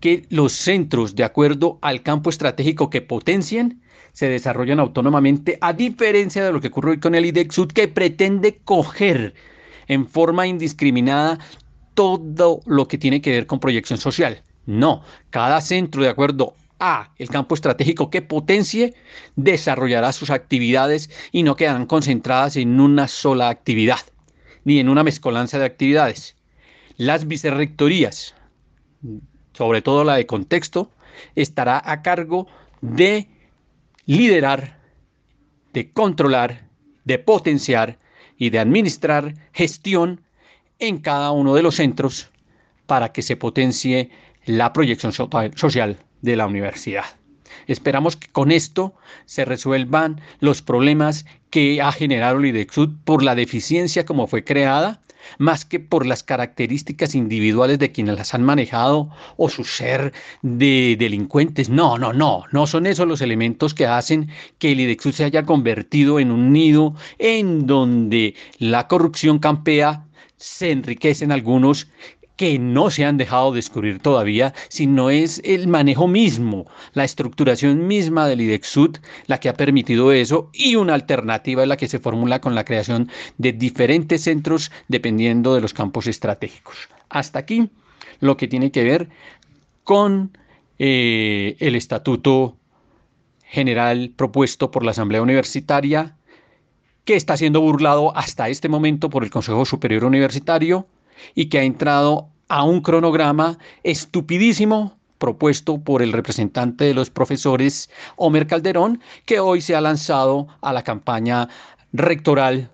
que 0.00 0.26
los 0.28 0.52
centros, 0.52 1.14
de 1.14 1.24
acuerdo 1.24 1.78
al 1.80 2.02
campo 2.02 2.28
estratégico 2.28 2.90
que 2.90 3.00
potencian, 3.00 3.80
se 4.12 4.28
desarrollan 4.28 4.80
autónomamente, 4.80 5.58
a 5.60 5.72
diferencia 5.72 6.44
de 6.44 6.52
lo 6.52 6.60
que 6.60 6.68
ocurre 6.68 6.92
hoy 6.92 7.00
con 7.00 7.14
el 7.14 7.26
IDEXUD, 7.26 7.72
que 7.72 7.88
pretende 7.88 8.60
coger 8.64 9.34
en 9.88 10.06
forma 10.06 10.46
indiscriminada 10.46 11.38
todo 11.94 12.60
lo 12.66 12.86
que 12.86 12.98
tiene 12.98 13.20
que 13.20 13.30
ver 13.30 13.46
con 13.46 13.60
proyección 13.60 13.98
social. 13.98 14.42
No, 14.66 15.02
cada 15.30 15.60
centro, 15.60 16.02
de 16.02 16.10
acuerdo 16.10 16.54
a 16.86 17.12
el 17.18 17.28
campo 17.28 17.54
estratégico 17.54 18.10
que 18.10 18.22
potencie, 18.22 18.94
desarrollará 19.36 20.12
sus 20.12 20.30
actividades 20.30 21.10
y 21.32 21.42
no 21.42 21.56
quedarán 21.56 21.86
concentradas 21.86 22.56
en 22.56 22.80
una 22.80 23.08
sola 23.08 23.48
actividad, 23.48 24.00
ni 24.64 24.78
en 24.78 24.88
una 24.88 25.02
mezcolanza 25.02 25.58
de 25.58 25.64
actividades. 25.64 26.36
Las 26.96 27.26
vicerrectorías 27.26 28.34
sobre 29.54 29.82
todo 29.82 30.04
la 30.04 30.16
de 30.16 30.26
contexto, 30.26 30.90
estará 31.34 31.80
a 31.84 32.02
cargo 32.02 32.46
de 32.80 33.28
liderar, 34.04 34.78
de 35.72 35.90
controlar, 35.92 36.68
de 37.04 37.18
potenciar 37.18 37.98
y 38.36 38.50
de 38.50 38.58
administrar 38.58 39.34
gestión 39.52 40.20
en 40.80 40.98
cada 40.98 41.30
uno 41.30 41.54
de 41.54 41.62
los 41.62 41.76
centros 41.76 42.30
para 42.86 43.12
que 43.12 43.22
se 43.22 43.36
potencie 43.36 44.10
la 44.44 44.72
proyección 44.72 45.12
social 45.12 45.98
de 46.24 46.36
la 46.36 46.46
universidad. 46.46 47.04
Esperamos 47.66 48.16
que 48.16 48.28
con 48.28 48.50
esto 48.50 48.94
se 49.26 49.44
resuelvan 49.44 50.20
los 50.40 50.62
problemas 50.62 51.24
que 51.50 51.80
ha 51.80 51.92
generado 51.92 52.38
el 52.38 52.46
IDEXUD 52.46 52.90
por 53.04 53.22
la 53.22 53.34
deficiencia 53.34 54.04
como 54.04 54.26
fue 54.26 54.44
creada 54.44 55.00
más 55.38 55.64
que 55.64 55.80
por 55.80 56.04
las 56.04 56.22
características 56.22 57.14
individuales 57.14 57.78
de 57.78 57.92
quienes 57.92 58.16
las 58.16 58.34
han 58.34 58.42
manejado 58.42 59.10
o 59.38 59.48
su 59.48 59.64
ser 59.64 60.12
de 60.42 60.96
delincuentes. 60.98 61.70
No, 61.70 61.96
no, 61.96 62.12
no, 62.12 62.44
no 62.52 62.66
son 62.66 62.86
esos 62.86 63.08
los 63.08 63.22
elementos 63.22 63.72
que 63.72 63.86
hacen 63.86 64.28
que 64.58 64.72
el 64.72 64.80
IDEXUD 64.80 65.12
se 65.12 65.24
haya 65.24 65.44
convertido 65.44 66.20
en 66.20 66.30
un 66.30 66.52
nido 66.52 66.94
en 67.18 67.66
donde 67.66 68.34
la 68.58 68.86
corrupción 68.86 69.38
campea, 69.38 70.04
se 70.36 70.72
enriquecen 70.72 71.32
algunos 71.32 71.88
que 72.36 72.58
no 72.58 72.90
se 72.90 73.04
han 73.04 73.16
dejado 73.16 73.52
descubrir 73.52 74.00
todavía, 74.00 74.54
sino 74.68 75.10
es 75.10 75.40
el 75.44 75.68
manejo 75.68 76.08
mismo, 76.08 76.66
la 76.92 77.04
estructuración 77.04 77.86
misma 77.86 78.26
del 78.26 78.40
IDEXUD 78.40 78.96
la 79.26 79.38
que 79.38 79.48
ha 79.48 79.54
permitido 79.54 80.12
eso 80.12 80.50
y 80.52 80.76
una 80.76 80.94
alternativa 80.94 81.62
es 81.62 81.68
la 81.68 81.76
que 81.76 81.88
se 81.88 82.00
formula 82.00 82.40
con 82.40 82.54
la 82.54 82.64
creación 82.64 83.10
de 83.38 83.52
diferentes 83.52 84.22
centros 84.22 84.72
dependiendo 84.88 85.54
de 85.54 85.60
los 85.60 85.74
campos 85.74 86.06
estratégicos. 86.06 86.88
Hasta 87.08 87.38
aquí 87.38 87.70
lo 88.20 88.36
que 88.36 88.48
tiene 88.48 88.70
que 88.70 88.84
ver 88.84 89.08
con 89.84 90.36
eh, 90.78 91.56
el 91.60 91.76
estatuto 91.76 92.56
general 93.44 94.12
propuesto 94.16 94.70
por 94.70 94.84
la 94.84 94.90
Asamblea 94.90 95.22
Universitaria 95.22 96.16
que 97.04 97.14
está 97.14 97.36
siendo 97.36 97.60
burlado 97.60 98.16
hasta 98.16 98.48
este 98.48 98.68
momento 98.68 99.10
por 99.10 99.22
el 99.22 99.30
Consejo 99.30 99.64
Superior 99.64 100.04
Universitario 100.04 100.86
y 101.34 101.46
que 101.46 101.58
ha 101.58 101.64
entrado 101.64 102.28
a 102.48 102.64
un 102.64 102.80
cronograma 102.80 103.58
estupidísimo 103.82 104.96
propuesto 105.18 105.78
por 105.78 106.02
el 106.02 106.12
representante 106.12 106.84
de 106.84 106.94
los 106.94 107.10
profesores, 107.10 107.88
Homer 108.16 108.46
Calderón, 108.46 109.00
que 109.24 109.40
hoy 109.40 109.60
se 109.60 109.74
ha 109.74 109.80
lanzado 109.80 110.48
a 110.60 110.72
la 110.72 110.82
campaña 110.82 111.48
rectoral 111.92 112.70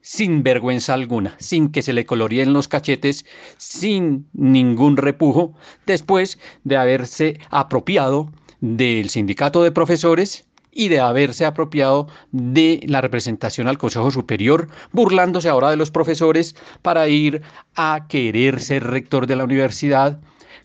sin 0.00 0.42
vergüenza 0.42 0.94
alguna, 0.94 1.36
sin 1.38 1.70
que 1.70 1.82
se 1.82 1.92
le 1.92 2.04
coloríen 2.04 2.52
los 2.52 2.66
cachetes, 2.66 3.24
sin 3.56 4.26
ningún 4.32 4.96
repujo, 4.96 5.54
después 5.86 6.38
de 6.64 6.76
haberse 6.76 7.38
apropiado 7.50 8.32
del 8.60 9.10
sindicato 9.10 9.62
de 9.62 9.70
profesores 9.70 10.44
y 10.72 10.88
de 10.88 11.00
haberse 11.00 11.44
apropiado 11.44 12.08
de 12.32 12.80
la 12.86 13.00
representación 13.00 13.68
al 13.68 13.78
Consejo 13.78 14.10
Superior, 14.10 14.68
burlándose 14.90 15.48
ahora 15.48 15.70
de 15.70 15.76
los 15.76 15.90
profesores 15.90 16.56
para 16.80 17.08
ir 17.08 17.42
a 17.76 18.06
querer 18.08 18.60
ser 18.60 18.84
rector 18.84 19.26
de 19.26 19.36
la 19.36 19.44
universidad, 19.44 20.18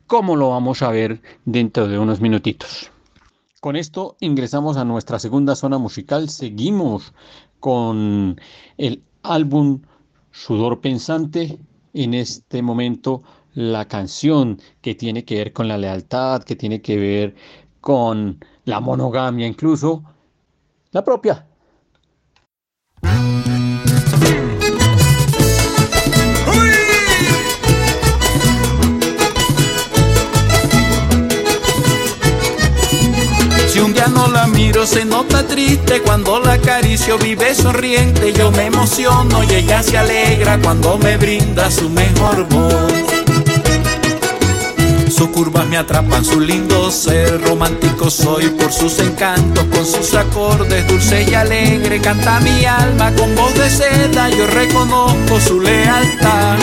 como 0.07 0.35
lo 0.35 0.49
vamos 0.49 0.81
a 0.81 0.89
ver 0.89 1.21
dentro 1.45 1.87
de 1.87 1.99
unos 1.99 2.21
minutitos. 2.21 2.89
Con 3.59 3.75
esto 3.75 4.15
ingresamos 4.21 4.77
a 4.77 4.85
nuestra 4.85 5.19
segunda 5.19 5.55
zona 5.55 5.77
musical, 5.77 6.29
seguimos 6.29 7.13
con 7.59 8.39
el 8.77 9.03
álbum 9.23 9.81
Sudor 10.31 10.79
Pensante, 10.79 11.59
en 11.93 12.13
este 12.13 12.61
momento 12.61 13.23
la 13.53 13.85
canción 13.85 14.61
que 14.81 14.93
tiene 14.93 15.25
que 15.25 15.35
ver 15.35 15.53
con 15.53 15.67
la 15.67 15.77
lealtad, 15.77 16.43
que 16.43 16.55
tiene 16.55 16.81
que 16.81 16.97
ver 16.97 17.35
con 17.81 18.39
la 18.67 18.81
monogamia 18.81 19.47
incluso, 19.47 20.03
la 20.91 21.01
propia. 21.01 21.45
Si 33.69 33.79
un 33.79 33.93
día 33.93 34.07
no 34.07 34.27
la 34.27 34.47
miro 34.47 34.85
se 34.85 35.05
nota 35.05 35.47
triste 35.47 36.01
cuando 36.01 36.39
la 36.41 36.53
acaricio 36.53 37.17
vive 37.17 37.55
sonriente 37.55 38.33
yo 38.33 38.51
me 38.51 38.65
emociono 38.65 39.43
y 39.43 39.53
ella 39.55 39.81
se 39.81 39.97
alegra 39.97 40.59
cuando 40.59 40.97
me 40.97 41.15
brinda 41.15 41.71
su 41.71 41.89
mejor 41.89 42.45
voz 42.49 43.16
sus 45.17 45.29
curvas 45.29 45.65
me 45.65 45.77
atrapan, 45.77 46.23
su 46.23 46.39
lindo 46.39 46.91
ser 46.91 47.41
romántico 47.41 48.07
soy 48.11 48.49
por 48.49 48.71
sus 48.71 48.99
encantos, 48.99 49.65
con 49.65 49.83
sus 49.83 50.13
acordes 50.13 50.87
dulce 50.87 51.25
y 51.27 51.33
alegre 51.33 51.99
canta 51.99 52.39
mi 52.41 52.65
alma 52.65 53.11
con 53.15 53.33
voz 53.35 53.51
de 53.55 53.67
seda, 53.67 54.29
yo 54.29 54.45
reconozco 54.45 55.39
su 55.39 55.59
lealtad. 55.59 56.57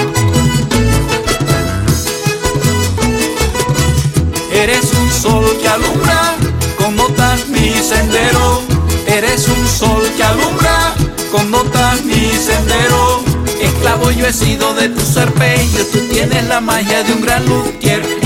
Eres 4.53 4.93
un 4.93 5.11
sol 5.11 5.59
que 5.61 5.69
alumbra 5.69 6.35
con 6.79 6.95
notas 6.95 7.49
mi 7.49 7.73
sendero, 7.73 8.63
eres 9.09 9.49
un 9.49 9.67
sol 9.67 10.09
que 10.17 10.23
alumbra 10.23 10.95
con 11.33 11.51
notas 11.51 12.05
mi 12.05 12.31
sendero. 12.31 13.25
Esclavo 13.61 14.11
yo 14.13 14.27
he 14.27 14.33
sido 14.33 14.75
de 14.75 14.91
tu 14.91 15.01
serpello, 15.01 15.85
tú 15.93 15.99
tienes 16.11 16.45
la 16.45 16.61
magia 16.61 17.03
de 17.03 17.13
un 17.15 17.21
gran 17.23 17.45
luthier 17.47 18.24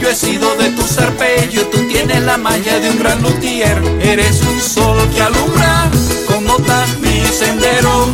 yo 0.00 0.08
he 0.08 0.14
sido 0.14 0.54
de 0.56 0.70
tu 0.70 0.82
serpello, 0.82 1.66
tú 1.68 1.78
tienes 1.88 2.22
la 2.22 2.38
magia 2.38 2.78
de 2.80 2.90
un 2.90 2.98
gran 2.98 3.20
luthier. 3.22 3.76
Eres 4.00 4.40
un 4.42 4.60
sol 4.60 4.98
que 5.10 5.20
alumbra 5.20 5.90
con 6.26 6.44
notas 6.44 6.98
mi 7.00 7.24
sendero. 7.26 8.08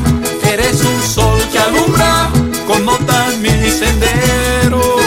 Eres 0.51 0.81
un 0.83 1.03
sol 1.03 1.41
que 1.53 1.59
alumbra 1.59 2.31
con 2.67 2.85
notas 2.85 3.37
mi 3.39 3.71
sendero. 3.71 5.04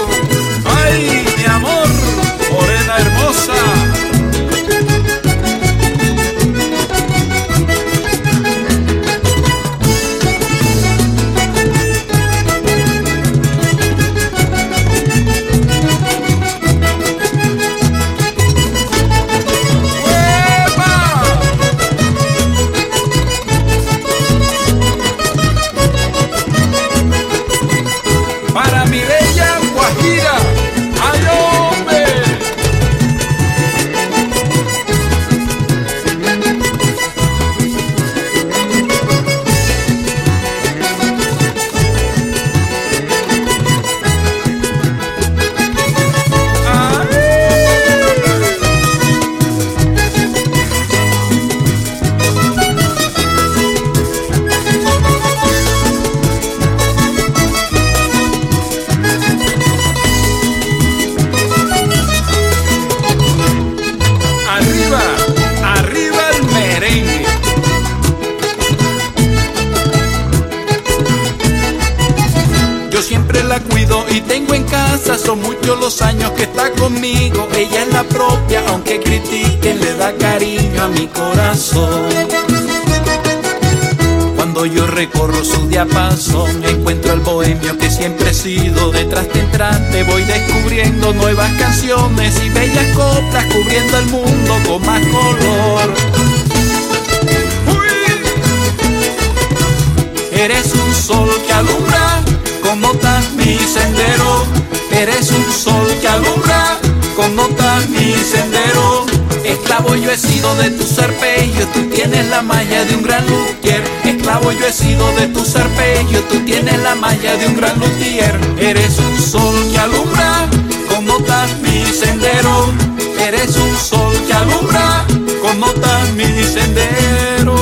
Esclavo 109.88 110.04
yo 110.04 110.12
he 110.12 110.18
sido 110.18 110.56
de 110.56 110.70
tu 110.72 110.84
serpello, 110.84 111.66
tú 111.74 111.90
tienes 111.90 112.28
la 112.28 112.42
magia 112.42 112.84
de 112.84 112.96
un 112.96 113.04
gran 113.04 113.26
luthier. 113.26 113.82
Esclavo 114.04 114.52
yo 114.52 114.68
he 114.68 114.74
sido 114.74 115.10
de 115.14 115.28
tu 115.28 115.46
serpello, 115.46 116.22
tú 116.30 116.40
tienes 116.44 116.78
la 116.80 116.96
magia 116.96 117.38
de 117.38 117.48
un 117.48 117.56
gran 117.56 117.80
luthier. 117.80 118.38
Eres 118.60 119.00
un 119.00 119.18
sol 119.18 119.56
que 119.72 119.80
alumbra 119.80 120.46
con 120.90 121.06
notas 121.06 121.58
mi 121.62 121.86
sendero. 121.86 122.74
Eres 123.18 123.56
un 123.56 123.78
sol 123.78 124.14
que 124.28 124.34
alumbra 124.34 125.06
con 125.42 125.58
notas 125.58 126.12
mi 126.12 126.44
sendero. 126.44 127.56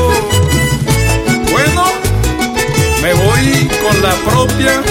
Bueno, 1.51 1.83
me 3.03 3.13
voy 3.13 3.69
con 3.83 4.01
la 4.01 4.15
propia 4.25 4.81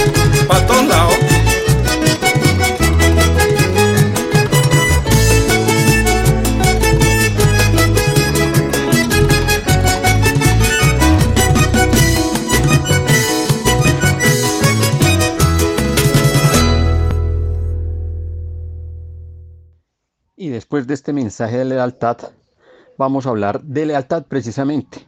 de 20.87 20.93
este 20.93 21.13
mensaje 21.13 21.57
de 21.57 21.65
lealtad, 21.65 22.17
vamos 22.97 23.25
a 23.25 23.29
hablar 23.29 23.61
de 23.61 23.85
lealtad 23.85 24.25
precisamente. 24.25 25.05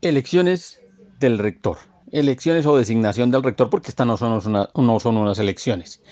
Elecciones 0.00 0.80
del 1.18 1.38
rector. 1.38 1.78
Elecciones 2.10 2.66
o 2.66 2.76
designación 2.76 3.30
del 3.30 3.42
rector, 3.42 3.70
porque 3.70 3.88
estas 3.90 4.06
no 4.06 4.16
son, 4.16 4.42
no 4.74 5.00
son 5.00 5.16
unas 5.16 5.38
elecciones. 5.38 6.02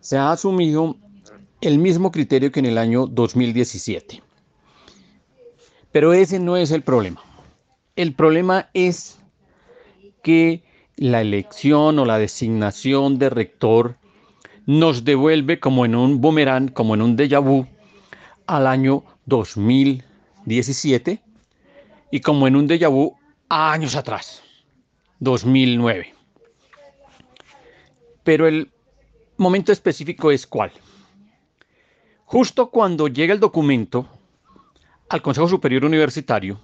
Se 0.00 0.18
ha 0.18 0.32
asumido 0.32 0.96
el 1.60 1.78
mismo 1.78 2.10
criterio 2.10 2.50
que 2.50 2.60
en 2.60 2.66
el 2.66 2.78
año 2.78 3.06
2017. 3.06 4.22
Pero 5.92 6.12
ese 6.12 6.40
no 6.40 6.56
es 6.56 6.70
el 6.70 6.82
problema. 6.82 7.22
El 7.94 8.14
problema 8.14 8.68
es 8.74 9.18
que 10.22 10.64
la 10.96 11.20
elección 11.20 11.98
o 11.98 12.04
la 12.04 12.18
designación 12.18 13.18
de 13.18 13.30
rector 13.30 13.96
nos 14.66 15.04
devuelve 15.04 15.60
como 15.60 15.84
en 15.84 15.94
un 15.94 16.20
boomerang, 16.20 16.68
como 16.68 16.94
en 16.94 17.02
un 17.02 17.16
déjà 17.16 17.40
vu, 17.40 17.66
al 18.52 18.66
año 18.66 19.02
2017 19.24 21.22
y 22.10 22.20
como 22.20 22.46
en 22.46 22.56
un 22.56 22.68
déjà 22.68 22.90
vu 22.90 23.16
años 23.48 23.96
atrás, 23.96 24.42
2009. 25.20 26.14
Pero 28.24 28.46
el 28.46 28.70
momento 29.38 29.72
específico 29.72 30.30
es 30.30 30.46
cuál. 30.46 30.70
Justo 32.26 32.68
cuando 32.68 33.08
llega 33.08 33.32
el 33.32 33.40
documento 33.40 34.06
al 35.08 35.22
Consejo 35.22 35.48
Superior 35.48 35.86
Universitario, 35.86 36.60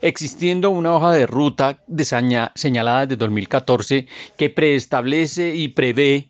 existiendo 0.00 0.70
una 0.70 0.94
hoja 0.94 1.10
de 1.10 1.26
ruta 1.26 1.82
señalada 2.54 3.06
desde 3.06 3.16
2014 3.16 4.06
que 4.36 4.50
preestablece 4.50 5.52
y 5.56 5.66
prevé 5.68 6.28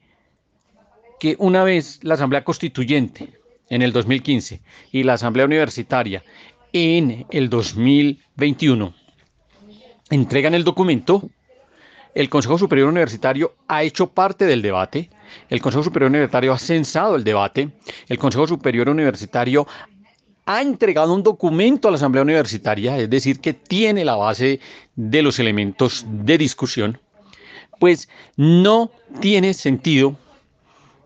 que 1.20 1.36
una 1.38 1.62
vez 1.62 2.00
la 2.02 2.14
Asamblea 2.14 2.42
Constituyente 2.42 3.41
en 3.72 3.80
el 3.80 3.92
2015 3.92 4.60
y 4.92 5.02
la 5.02 5.14
Asamblea 5.14 5.46
Universitaria 5.46 6.22
en 6.74 7.26
el 7.30 7.48
2021 7.48 8.94
entregan 10.10 10.52
el 10.52 10.62
documento, 10.62 11.22
el 12.14 12.28
Consejo 12.28 12.58
Superior 12.58 12.88
Universitario 12.88 13.54
ha 13.68 13.82
hecho 13.82 14.08
parte 14.08 14.44
del 14.44 14.60
debate, 14.60 15.08
el 15.48 15.62
Consejo 15.62 15.84
Superior 15.84 16.10
Universitario 16.10 16.52
ha 16.52 16.58
censado 16.58 17.16
el 17.16 17.24
debate, 17.24 17.70
el 18.08 18.18
Consejo 18.18 18.46
Superior 18.46 18.90
Universitario 18.90 19.66
ha 20.44 20.60
entregado 20.60 21.14
un 21.14 21.22
documento 21.22 21.88
a 21.88 21.92
la 21.92 21.96
Asamblea 21.96 22.24
Universitaria, 22.24 22.98
es 22.98 23.08
decir, 23.08 23.40
que 23.40 23.54
tiene 23.54 24.04
la 24.04 24.16
base 24.16 24.60
de 24.96 25.22
los 25.22 25.38
elementos 25.38 26.04
de 26.06 26.36
discusión, 26.36 26.98
pues 27.80 28.10
no 28.36 28.90
tiene 29.20 29.54
sentido 29.54 30.18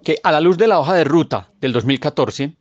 que 0.07 0.21
a 0.23 0.31
la 0.31 0.41
luz 0.41 0.57
de 0.57 0.69
la 0.69 0.79
hoja 0.79 0.95
de 0.95 1.03
ruta 1.03 1.51
del 1.61 1.73
2014 1.73 2.53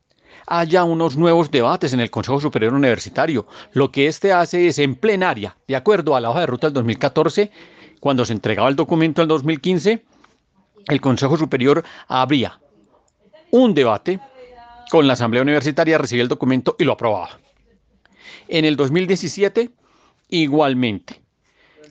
haya 0.47 0.83
unos 0.83 1.15
nuevos 1.15 1.51
debates 1.51 1.93
en 1.93 1.99
el 1.99 2.09
Consejo 2.09 2.41
Superior 2.41 2.73
Universitario. 2.73 3.45
Lo 3.71 3.91
que 3.91 4.07
este 4.07 4.33
hace 4.33 4.65
es 4.65 4.79
en 4.79 4.95
plenaria, 4.95 5.55
de 5.67 5.75
acuerdo 5.75 6.15
a 6.15 6.21
la 6.21 6.31
hoja 6.31 6.39
de 6.39 6.47
ruta 6.47 6.65
del 6.65 6.73
2014, 6.73 7.51
cuando 7.99 8.25
se 8.25 8.33
entregaba 8.33 8.67
el 8.67 8.75
documento 8.75 9.21
en 9.21 9.27
2015, 9.27 10.03
el 10.87 11.01
Consejo 11.01 11.37
Superior 11.37 11.83
abría 12.07 12.59
un 13.51 13.75
debate 13.75 14.19
con 14.89 15.05
la 15.05 15.13
Asamblea 15.13 15.43
Universitaria, 15.43 15.99
recibía 15.99 16.23
el 16.23 16.29
documento 16.29 16.75
y 16.79 16.83
lo 16.83 16.93
aprobaba. 16.93 17.39
En 18.47 18.65
el 18.65 18.75
2017, 18.75 19.69
igualmente, 20.29 21.21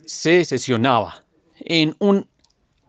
se 0.04 0.44
sesionaba 0.44 1.22
en 1.60 1.94
un 2.00 2.26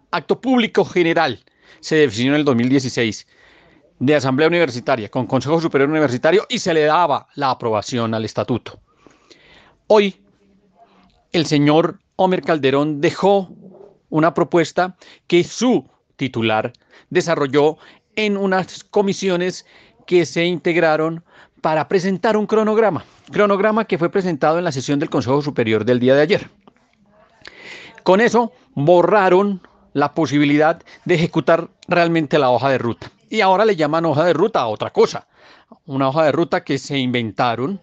acto 0.09 0.41
público 0.41 0.83
general 0.83 1.43
se 1.85 1.97
definió 1.97 2.31
en 2.31 2.39
el 2.39 2.45
2016 2.45 3.27
de 3.99 4.15
Asamblea 4.15 4.47
Universitaria 4.47 5.07
con 5.07 5.27
Consejo 5.27 5.61
Superior 5.61 5.87
Universitario 5.87 6.43
y 6.49 6.57
se 6.57 6.73
le 6.73 6.81
daba 6.85 7.27
la 7.35 7.51
aprobación 7.51 8.15
al 8.15 8.25
estatuto. 8.25 8.79
Hoy, 9.85 10.19
el 11.31 11.45
señor 11.45 11.99
Homer 12.15 12.41
Calderón 12.41 13.01
dejó 13.01 13.51
una 14.09 14.33
propuesta 14.33 14.97
que 15.27 15.43
su 15.43 15.87
titular 16.15 16.73
desarrolló 17.11 17.77
en 18.15 18.35
unas 18.35 18.83
comisiones 18.83 19.67
que 20.07 20.25
se 20.25 20.43
integraron 20.43 21.23
para 21.61 21.87
presentar 21.87 22.35
un 22.35 22.47
cronograma, 22.47 23.05
cronograma 23.31 23.85
que 23.85 23.99
fue 23.99 24.09
presentado 24.09 24.57
en 24.57 24.63
la 24.63 24.71
sesión 24.71 24.97
del 24.97 25.11
Consejo 25.11 25.43
Superior 25.43 25.85
del 25.85 25.99
día 25.99 26.15
de 26.15 26.23
ayer. 26.23 26.49
Con 28.01 28.21
eso 28.21 28.53
borraron 28.73 29.61
la 29.95 30.13
posibilidad 30.13 30.83
de 31.05 31.15
ejecutar 31.15 31.69
realmente 31.87 32.37
la 32.37 32.49
hoja 32.49 32.69
de 32.69 32.77
ruta. 32.77 33.11
Y 33.29 33.39
ahora 33.39 33.63
le 33.63 33.77
llaman 33.77 34.03
hoja 34.03 34.25
de 34.25 34.33
ruta 34.33 34.59
a 34.59 34.67
otra 34.67 34.91
cosa. 34.91 35.25
Una 35.85 36.09
hoja 36.09 36.25
de 36.25 36.33
ruta 36.33 36.65
que 36.65 36.77
se 36.79 36.97
inventaron 36.99 37.79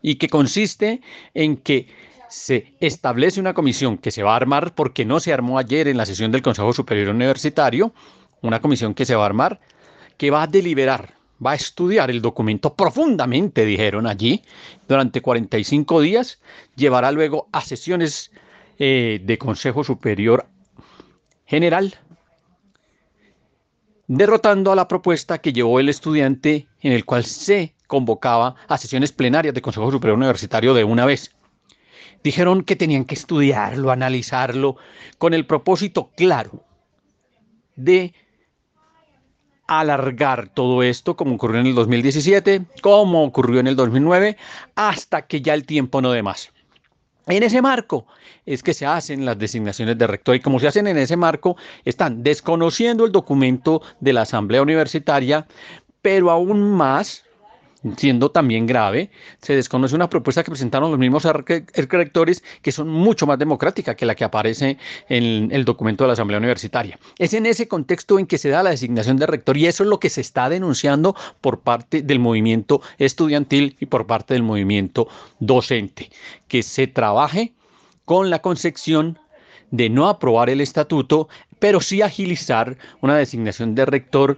y 0.00 0.14
que 0.14 0.30
consiste 0.30 1.02
en 1.34 1.58
que 1.58 1.88
se 2.30 2.74
establece 2.80 3.40
una 3.40 3.52
comisión 3.52 3.98
que 3.98 4.10
se 4.10 4.22
va 4.22 4.32
a 4.32 4.36
armar 4.36 4.74
porque 4.74 5.04
no 5.04 5.20
se 5.20 5.34
armó 5.34 5.58
ayer 5.58 5.86
en 5.86 5.98
la 5.98 6.06
sesión 6.06 6.32
del 6.32 6.40
Consejo 6.40 6.72
Superior 6.72 7.10
Universitario, 7.10 7.92
una 8.40 8.60
comisión 8.60 8.94
que 8.94 9.04
se 9.04 9.14
va 9.14 9.24
a 9.24 9.26
armar, 9.26 9.60
que 10.16 10.30
va 10.30 10.44
a 10.44 10.46
deliberar, 10.46 11.12
va 11.44 11.50
a 11.50 11.56
estudiar 11.56 12.10
el 12.10 12.22
documento 12.22 12.72
profundamente, 12.72 13.66
dijeron 13.66 14.06
allí, 14.06 14.42
durante 14.88 15.20
45 15.20 16.00
días, 16.00 16.40
llevará 16.74 17.12
luego 17.12 17.48
a 17.52 17.60
sesiones 17.60 18.30
eh, 18.78 19.20
de 19.22 19.36
Consejo 19.36 19.84
Superior 19.84 20.46
general, 21.46 21.94
derrotando 24.06 24.72
a 24.72 24.76
la 24.76 24.88
propuesta 24.88 25.38
que 25.38 25.52
llevó 25.52 25.80
el 25.80 25.88
estudiante 25.88 26.66
en 26.80 26.92
el 26.92 27.04
cual 27.04 27.24
se 27.24 27.74
convocaba 27.86 28.54
a 28.68 28.78
sesiones 28.78 29.12
plenarias 29.12 29.54
de 29.54 29.62
Consejo 29.62 29.90
Superior 29.90 30.18
Universitario 30.18 30.74
de 30.74 30.84
una 30.84 31.06
vez. 31.06 31.32
Dijeron 32.22 32.64
que 32.64 32.76
tenían 32.76 33.04
que 33.04 33.14
estudiarlo, 33.14 33.90
analizarlo, 33.90 34.76
con 35.18 35.34
el 35.34 35.46
propósito 35.46 36.10
claro 36.16 36.64
de 37.76 38.14
alargar 39.66 40.48
todo 40.48 40.82
esto, 40.82 41.16
como 41.16 41.34
ocurrió 41.34 41.60
en 41.60 41.66
el 41.66 41.74
2017, 41.74 42.62
como 42.82 43.24
ocurrió 43.24 43.60
en 43.60 43.66
el 43.66 43.76
2009, 43.76 44.36
hasta 44.74 45.26
que 45.26 45.40
ya 45.40 45.54
el 45.54 45.64
tiempo 45.64 46.00
no 46.02 46.12
dé 46.12 46.22
más. 46.22 46.53
En 47.26 47.42
ese 47.42 47.62
marco 47.62 48.06
es 48.44 48.62
que 48.62 48.74
se 48.74 48.86
hacen 48.86 49.24
las 49.24 49.38
designaciones 49.38 49.96
de 49.96 50.06
rector 50.06 50.36
y 50.36 50.40
como 50.40 50.60
se 50.60 50.68
hacen 50.68 50.86
en 50.86 50.98
ese 50.98 51.16
marco, 51.16 51.56
están 51.84 52.22
desconociendo 52.22 53.06
el 53.06 53.12
documento 53.12 53.80
de 54.00 54.12
la 54.12 54.22
Asamblea 54.22 54.62
Universitaria, 54.62 55.46
pero 56.02 56.30
aún 56.30 56.70
más 56.70 57.23
siendo 57.96 58.30
también 58.30 58.66
grave, 58.66 59.10
se 59.40 59.54
desconoce 59.54 59.94
una 59.94 60.08
propuesta 60.08 60.42
que 60.42 60.50
presentaron 60.50 60.90
los 60.90 60.98
mismos 60.98 61.24
rectores 61.24 62.42
que 62.62 62.72
son 62.72 62.88
mucho 62.88 63.26
más 63.26 63.38
democrática 63.38 63.94
que 63.94 64.06
la 64.06 64.14
que 64.14 64.24
aparece 64.24 64.78
en 65.08 65.50
el 65.52 65.64
documento 65.64 66.04
de 66.04 66.08
la 66.08 66.12
Asamblea 66.14 66.38
Universitaria. 66.38 66.98
Es 67.18 67.34
en 67.34 67.46
ese 67.46 67.68
contexto 67.68 68.18
en 68.18 68.26
que 68.26 68.38
se 68.38 68.48
da 68.48 68.62
la 68.62 68.70
designación 68.70 69.16
de 69.16 69.26
rector 69.26 69.56
y 69.56 69.66
eso 69.66 69.82
es 69.82 69.88
lo 69.88 70.00
que 70.00 70.10
se 70.10 70.20
está 70.20 70.48
denunciando 70.48 71.14
por 71.40 71.60
parte 71.60 72.02
del 72.02 72.18
movimiento 72.18 72.80
estudiantil 72.98 73.76
y 73.80 73.86
por 73.86 74.06
parte 74.06 74.34
del 74.34 74.42
movimiento 74.42 75.08
docente, 75.38 76.10
que 76.48 76.62
se 76.62 76.86
trabaje 76.86 77.52
con 78.04 78.30
la 78.30 78.40
concepción 78.40 79.18
de 79.70 79.90
no 79.90 80.08
aprobar 80.08 80.50
el 80.50 80.60
estatuto, 80.60 81.28
pero 81.58 81.80
sí 81.80 82.02
agilizar 82.02 82.76
una 83.00 83.16
designación 83.16 83.74
de 83.74 83.86
rector 83.86 84.36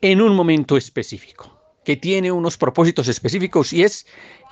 en 0.00 0.20
un 0.20 0.34
momento 0.34 0.76
específico 0.76 1.55
que 1.86 1.96
tiene 1.96 2.32
unos 2.32 2.58
propósitos 2.58 3.06
específicos 3.06 3.72
y 3.72 3.84
es 3.84 4.06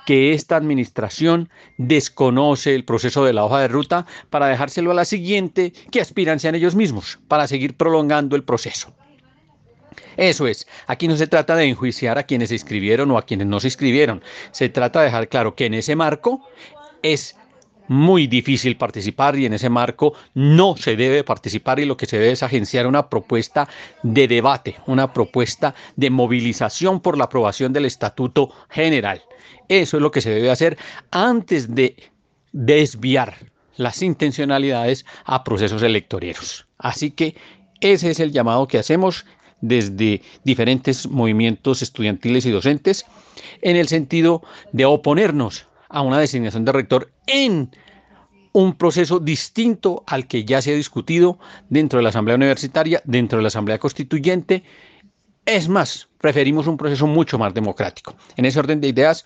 que 0.05 0.31
esta 0.31 0.55
administración 0.55 1.49
desconoce 1.77 2.73
el 2.73 2.85
proceso 2.85 3.25
de 3.25 3.33
la 3.33 3.43
hoja 3.43 3.59
de 3.59 3.67
ruta 3.67 4.05
para 4.29 4.47
dejárselo 4.47 4.91
a 4.91 4.93
la 4.93 5.03
siguiente 5.03 5.73
que 5.91 5.99
aspiran 5.99 6.39
sean 6.39 6.55
ellos 6.55 6.75
mismos, 6.75 7.19
para 7.27 7.45
seguir 7.47 7.75
prolongando 7.75 8.37
el 8.37 8.45
proceso. 8.45 8.93
Eso 10.15 10.47
es, 10.47 10.65
aquí 10.87 11.09
no 11.09 11.17
se 11.17 11.27
trata 11.27 11.57
de 11.57 11.65
enjuiciar 11.65 12.17
a 12.17 12.23
quienes 12.23 12.49
se 12.49 12.55
inscribieron 12.55 13.11
o 13.11 13.17
a 13.17 13.25
quienes 13.25 13.47
no 13.47 13.59
se 13.59 13.67
inscribieron, 13.67 14.23
se 14.51 14.69
trata 14.69 14.99
de 14.99 15.07
dejar 15.07 15.27
claro 15.27 15.55
que 15.55 15.65
en 15.65 15.73
ese 15.73 15.97
marco 15.97 16.47
es 17.01 17.35
muy 17.87 18.27
difícil 18.27 18.77
participar 18.77 19.37
y 19.37 19.45
en 19.45 19.53
ese 19.53 19.69
marco 19.69 20.13
no 20.33 20.75
se 20.77 20.95
debe 20.95 21.23
participar 21.23 21.79
y 21.79 21.85
lo 21.85 21.97
que 21.97 22.05
se 22.05 22.17
debe 22.17 22.31
es 22.31 22.43
agenciar 22.43 22.87
una 22.87 23.09
propuesta 23.09 23.67
de 24.03 24.27
debate, 24.27 24.77
una 24.87 25.13
propuesta 25.13 25.75
de 25.95 26.09
movilización 26.09 26.99
por 26.99 27.17
la 27.17 27.25
aprobación 27.25 27.73
del 27.73 27.85
Estatuto 27.85 28.51
General. 28.69 29.21
Eso 29.67 29.97
es 29.97 30.03
lo 30.03 30.11
que 30.11 30.21
se 30.21 30.29
debe 30.29 30.51
hacer 30.51 30.77
antes 31.11 31.73
de 31.73 31.95
desviar 32.51 33.51
las 33.77 34.01
intencionalidades 34.01 35.05
a 35.25 35.43
procesos 35.43 35.83
electoreros. 35.83 36.65
Así 36.77 37.11
que 37.11 37.35
ese 37.81 38.11
es 38.11 38.19
el 38.19 38.31
llamado 38.31 38.67
que 38.67 38.79
hacemos 38.79 39.25
desde 39.61 40.21
diferentes 40.43 41.07
movimientos 41.07 41.81
estudiantiles 41.81 42.45
y 42.45 42.51
docentes 42.51 43.05
en 43.61 43.75
el 43.75 43.87
sentido 43.87 44.43
de 44.71 44.85
oponernos 44.85 45.65
a 45.95 46.01
una 46.01 46.19
designación 46.19 46.65
de 46.65 46.73
rector 46.73 47.09
en 47.25 47.71
un 48.51 48.73
proceso 48.73 49.19
distinto 49.19 50.03
al 50.05 50.27
que 50.27 50.43
ya 50.43 50.61
se 50.61 50.73
ha 50.73 50.75
discutido 50.75 51.39
dentro 51.69 51.97
de 51.97 52.03
la 52.03 52.09
Asamblea 52.09 52.35
Universitaria, 52.35 53.01
dentro 53.05 53.37
de 53.37 53.43
la 53.43 53.47
Asamblea 53.47 53.79
Constituyente. 53.79 54.63
Es 55.45 55.69
más, 55.69 56.09
preferimos 56.19 56.67
un 56.67 56.75
proceso 56.75 57.07
mucho 57.07 57.39
más 57.39 57.53
democrático. 57.53 58.13
En 58.35 58.43
ese 58.43 58.59
orden 58.59 58.81
de 58.81 58.89
ideas, 58.89 59.23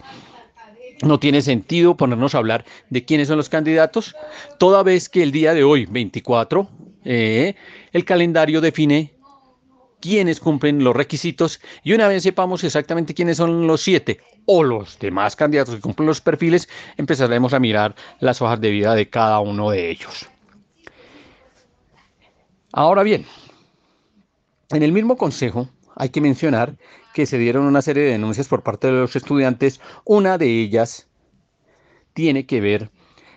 no 1.01 1.19
tiene 1.19 1.41
sentido 1.41 1.97
ponernos 1.97 2.35
a 2.35 2.37
hablar 2.37 2.65
de 2.91 3.03
quiénes 3.03 3.29
son 3.29 3.37
los 3.37 3.49
candidatos, 3.49 4.15
toda 4.59 4.83
vez 4.83 5.09
que 5.09 5.23
el 5.23 5.31
día 5.31 5.55
de 5.55 5.63
hoy, 5.63 5.87
24, 5.87 6.69
eh, 7.03 7.55
el 7.93 8.05
calendario 8.05 8.61
define 8.61 9.15
quiénes 9.99 10.39
cumplen 10.39 10.83
los 10.83 10.95
requisitos 10.95 11.59
y 11.83 11.93
una 11.93 12.07
vez 12.07 12.23
sepamos 12.23 12.63
exactamente 12.63 13.15
quiénes 13.15 13.37
son 13.37 13.65
los 13.65 13.81
siete 13.81 14.19
o 14.51 14.63
los 14.63 14.97
demás 14.97 15.35
candidatos 15.35 15.75
que 15.75 15.81
cumplen 15.81 16.07
los 16.07 16.21
perfiles, 16.21 16.67
empezaremos 16.97 17.53
a 17.53 17.59
mirar 17.59 17.93
las 18.19 18.41
hojas 18.41 18.59
de 18.59 18.71
vida 18.71 18.95
de 18.95 19.07
cada 19.07 19.39
uno 19.41 19.69
de 19.69 19.91
ellos. 19.91 20.27
Ahora 22.73 23.03
bien, 23.03 23.27
En 24.71 24.81
el 24.83 24.91
mismo 24.91 25.17
consejo 25.17 25.69
hay 25.95 26.09
que 26.09 26.21
mencionar 26.21 26.77
que 27.13 27.27
se 27.27 27.37
dieron 27.37 27.65
una 27.65 27.81
serie 27.83 28.03
de 28.03 28.11
denuncias 28.11 28.47
por 28.47 28.63
parte 28.63 28.87
de 28.87 28.93
los 28.93 29.15
estudiantes. 29.15 29.81
Una 30.05 30.37
de 30.39 30.47
ellas 30.61 31.07
tiene 32.13 32.45
que 32.47 32.61
ver 32.61 32.89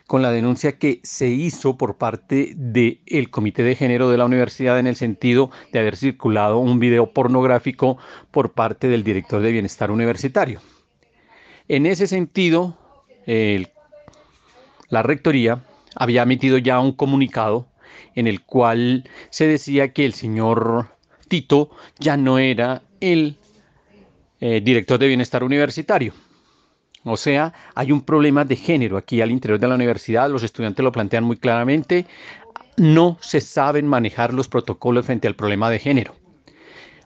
con 0.06 0.22
la 0.22 0.30
denuncia 0.30 0.78
que 0.78 1.00
se 1.04 1.28
hizo 1.28 1.76
por 1.76 1.96
parte 1.98 2.54
del 2.56 3.30
Comité 3.30 3.62
de 3.62 3.76
Género 3.76 4.10
de 4.10 4.18
la 4.18 4.24
universidad 4.24 4.78
en 4.78 4.86
el 4.86 4.96
sentido 4.96 5.50
de 5.72 5.78
haber 5.78 5.96
circulado 5.96 6.58
un 6.58 6.78
video 6.78 7.12
pornográfico 7.12 7.98
por 8.30 8.52
parte 8.52 8.88
del 8.88 9.04
director 9.04 9.42
de 9.42 9.52
Bienestar 9.52 9.90
Universitario. 9.90 10.60
En 11.72 11.86
ese 11.86 12.06
sentido, 12.06 12.76
la 14.90 15.02
Rectoría 15.02 15.64
había 15.94 16.24
emitido 16.24 16.58
ya 16.58 16.78
un 16.78 16.92
comunicado 16.92 17.66
en 18.14 18.26
el 18.26 18.42
cual 18.42 19.08
se 19.30 19.46
decía 19.46 19.94
que 19.94 20.04
el 20.04 20.12
señor 20.12 20.88
Tito 21.28 21.70
ya 21.98 22.18
no 22.18 22.38
era 22.38 22.82
el 23.00 23.38
eh, 24.42 24.60
director 24.62 24.98
de 24.98 25.08
bienestar 25.08 25.42
universitario. 25.42 26.12
O 27.04 27.16
sea, 27.16 27.54
hay 27.74 27.90
un 27.90 28.02
problema 28.02 28.44
de 28.44 28.56
género 28.56 28.98
aquí 28.98 29.22
al 29.22 29.30
interior 29.30 29.58
de 29.58 29.68
la 29.68 29.76
universidad, 29.76 30.28
los 30.28 30.42
estudiantes 30.42 30.84
lo 30.84 30.92
plantean 30.92 31.24
muy 31.24 31.38
claramente, 31.38 32.04
no 32.76 33.16
se 33.22 33.40
saben 33.40 33.86
manejar 33.86 34.34
los 34.34 34.46
protocolos 34.46 35.06
frente 35.06 35.26
al 35.26 35.36
problema 35.36 35.70
de 35.70 35.78
género. 35.78 36.14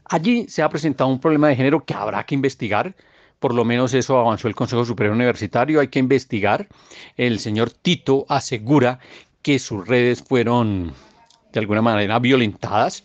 Allí 0.06 0.48
se 0.48 0.64
ha 0.64 0.68
presentado 0.68 1.08
un 1.08 1.20
problema 1.20 1.46
de 1.46 1.54
género 1.54 1.84
que 1.84 1.94
habrá 1.94 2.24
que 2.24 2.34
investigar, 2.34 2.96
por 3.38 3.54
lo 3.54 3.64
menos 3.64 3.94
eso 3.94 4.18
avanzó 4.18 4.48
el 4.48 4.54
Consejo 4.54 4.84
Superior 4.84 5.14
Universitario, 5.14 5.80
hay 5.80 5.88
que 5.88 5.98
investigar. 5.98 6.68
El 7.16 7.38
señor 7.38 7.70
Tito 7.70 8.26
asegura 8.28 8.98
que 9.42 9.58
sus 9.58 9.86
redes 9.86 10.22
fueron 10.22 10.92
de 11.52 11.60
alguna 11.60 11.82
manera 11.82 12.18
violentadas, 12.18 13.04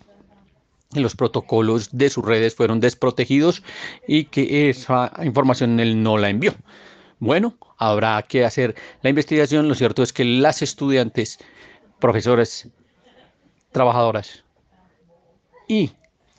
los 0.93 1.15
protocolos 1.15 1.89
de 1.91 2.09
sus 2.09 2.25
redes 2.25 2.55
fueron 2.55 2.79
desprotegidos 2.79 3.63
y 4.07 4.25
que 4.25 4.69
esa 4.69 5.11
información 5.23 5.79
él 5.79 6.03
no 6.03 6.17
la 6.17 6.29
envió. 6.29 6.53
Bueno, 7.19 7.55
habrá 7.77 8.21
que 8.23 8.43
hacer 8.43 8.75
la 9.01 9.09
investigación. 9.09 9.69
Lo 9.69 9.75
cierto 9.75 10.03
es 10.03 10.11
que 10.11 10.25
las 10.25 10.61
estudiantes, 10.61 11.39
profesores, 11.99 12.67
trabajadoras 13.71 14.43
y 15.67 15.91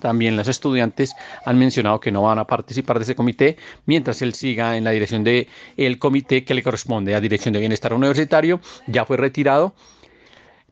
también 0.03 0.37
las 0.37 0.49
estudiantes 0.49 1.15
han 1.45 1.59
mencionado 1.59 2.01
que 2.01 2.11
no 2.11 2.23
van 2.23 2.41
a 2.41 2.45
participar 2.45 2.99
de 2.99 3.05
ese 3.05 3.15
comité 3.15 3.57
mientras 3.87 4.21
él 4.21 4.35
siga 4.35 4.77
en 4.77 4.83
la 4.83 4.91
dirección 4.91 5.23
del 5.23 5.47
el 5.77 6.01
comité 6.01 6.45
que 6.45 6.55
le 6.55 6.63
corresponde 6.65 7.15
a 7.15 7.21
Dirección 7.21 7.55
de 7.55 7.61
Bienestar 7.61 7.95
Universitario. 7.95 8.61
Ya 8.89 9.05
fue 9.05 9.17
retirado. 9.17 9.75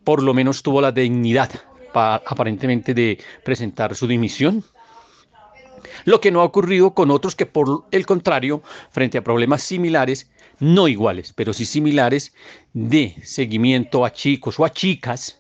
Por 0.03 0.23
lo 0.23 0.35
menos 0.35 0.65
tuvo 0.65 0.81
la 0.81 0.91
dignidad 0.91 1.51
aparentemente 1.95 2.93
de 2.93 3.19
presentar 3.45 3.95
su 3.95 4.09
dimisión. 4.09 4.65
Lo 6.05 6.21
que 6.21 6.33
no 6.33 6.41
ha 6.41 6.45
ocurrido 6.45 6.93
con 6.93 7.13
otros 7.13 7.37
que 7.37 7.47
por 7.47 7.85
el 7.93 8.07
contrario, 8.07 8.63
frente 8.91 9.19
a 9.19 9.23
problemas 9.23 9.63
similares, 9.63 10.29
no 10.59 10.89
iguales, 10.89 11.33
pero 11.35 11.53
sí 11.53 11.65
similares, 11.65 12.35
de 12.73 13.15
seguimiento 13.23 14.05
a 14.05 14.13
chicos 14.13 14.59
o 14.59 14.65
a 14.65 14.73
chicas, 14.73 15.40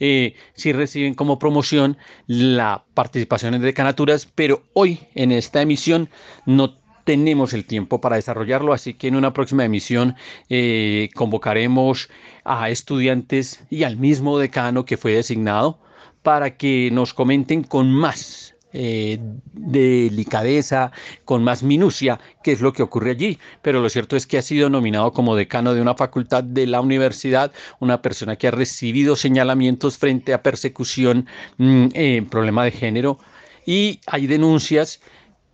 eh, 0.00 0.34
sí 0.54 0.72
reciben 0.72 1.14
como 1.14 1.38
promoción 1.38 1.96
la 2.26 2.84
participación 2.94 3.54
en 3.54 3.62
decanaturas, 3.62 4.26
pero 4.34 4.62
hoy 4.72 5.00
en 5.14 5.30
esta 5.30 5.62
emisión 5.62 6.08
no 6.46 6.78
tenemos 7.04 7.52
el 7.52 7.64
tiempo 7.64 8.00
para 8.00 8.16
desarrollarlo, 8.16 8.72
así 8.72 8.94
que 8.94 9.08
en 9.08 9.16
una 9.16 9.32
próxima 9.32 9.64
emisión 9.64 10.16
eh, 10.48 11.08
convocaremos 11.14 12.08
a 12.44 12.70
estudiantes 12.70 13.62
y 13.70 13.84
al 13.84 13.96
mismo 13.96 14.38
decano 14.38 14.84
que 14.84 14.96
fue 14.96 15.12
designado 15.12 15.78
para 16.22 16.56
que 16.56 16.90
nos 16.92 17.14
comenten 17.14 17.62
con 17.62 17.90
más 17.90 18.54
eh, 18.72 19.18
delicadeza, 19.52 20.92
con 21.24 21.42
más 21.42 21.62
minucia, 21.62 22.20
qué 22.42 22.52
es 22.52 22.60
lo 22.60 22.72
que 22.72 22.82
ocurre 22.82 23.12
allí. 23.12 23.38
Pero 23.62 23.80
lo 23.80 23.88
cierto 23.88 24.16
es 24.16 24.26
que 24.26 24.38
ha 24.38 24.42
sido 24.42 24.70
nominado 24.70 25.12
como 25.12 25.36
decano 25.36 25.74
de 25.74 25.80
una 25.80 25.94
facultad 25.94 26.44
de 26.44 26.66
la 26.66 26.80
universidad, 26.80 27.52
una 27.80 28.02
persona 28.02 28.36
que 28.36 28.48
ha 28.48 28.52
recibido 28.52 29.16
señalamientos 29.16 29.98
frente 29.98 30.34
a 30.34 30.42
persecución 30.42 31.26
mm, 31.58 32.24
problema 32.30 32.64
de 32.64 32.70
género. 32.70 33.18
Y 33.66 34.00
hay 34.06 34.26
denuncias 34.26 35.00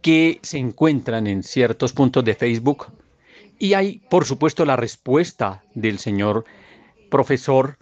que 0.03 0.39
se 0.43 0.59
encuentran 0.59 1.27
en 1.27 1.43
ciertos 1.43 1.93
puntos 1.93 2.25
de 2.25 2.35
Facebook. 2.35 2.87
Y 3.59 3.75
hay, 3.75 4.03
por 4.11 4.25
supuesto, 4.25 4.65
la 4.65 4.77
respuesta 4.77 5.63
del 5.75 5.99
señor 5.99 6.45
profesor 7.11 7.79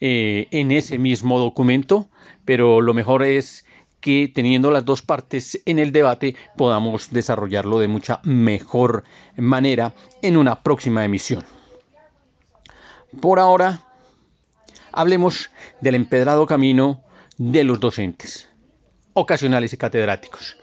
eh, 0.00 0.48
en 0.50 0.72
ese 0.72 0.98
mismo 0.98 1.38
documento 1.38 2.08
pero 2.44 2.80
lo 2.80 2.94
mejor 2.94 3.22
es 3.22 3.64
que 4.04 4.30
teniendo 4.34 4.70
las 4.70 4.84
dos 4.84 5.00
partes 5.00 5.58
en 5.64 5.78
el 5.78 5.90
debate 5.90 6.36
podamos 6.58 7.10
desarrollarlo 7.10 7.78
de 7.78 7.88
mucha 7.88 8.20
mejor 8.22 9.02
manera 9.34 9.94
en 10.20 10.36
una 10.36 10.62
próxima 10.62 11.06
emisión. 11.06 11.42
Por 13.22 13.40
ahora, 13.40 13.80
hablemos 14.92 15.50
del 15.80 15.94
empedrado 15.94 16.46
camino 16.46 17.02
de 17.38 17.64
los 17.64 17.80
docentes, 17.80 18.46
ocasionales 19.14 19.72
y 19.72 19.78
catedráticos. 19.78 20.58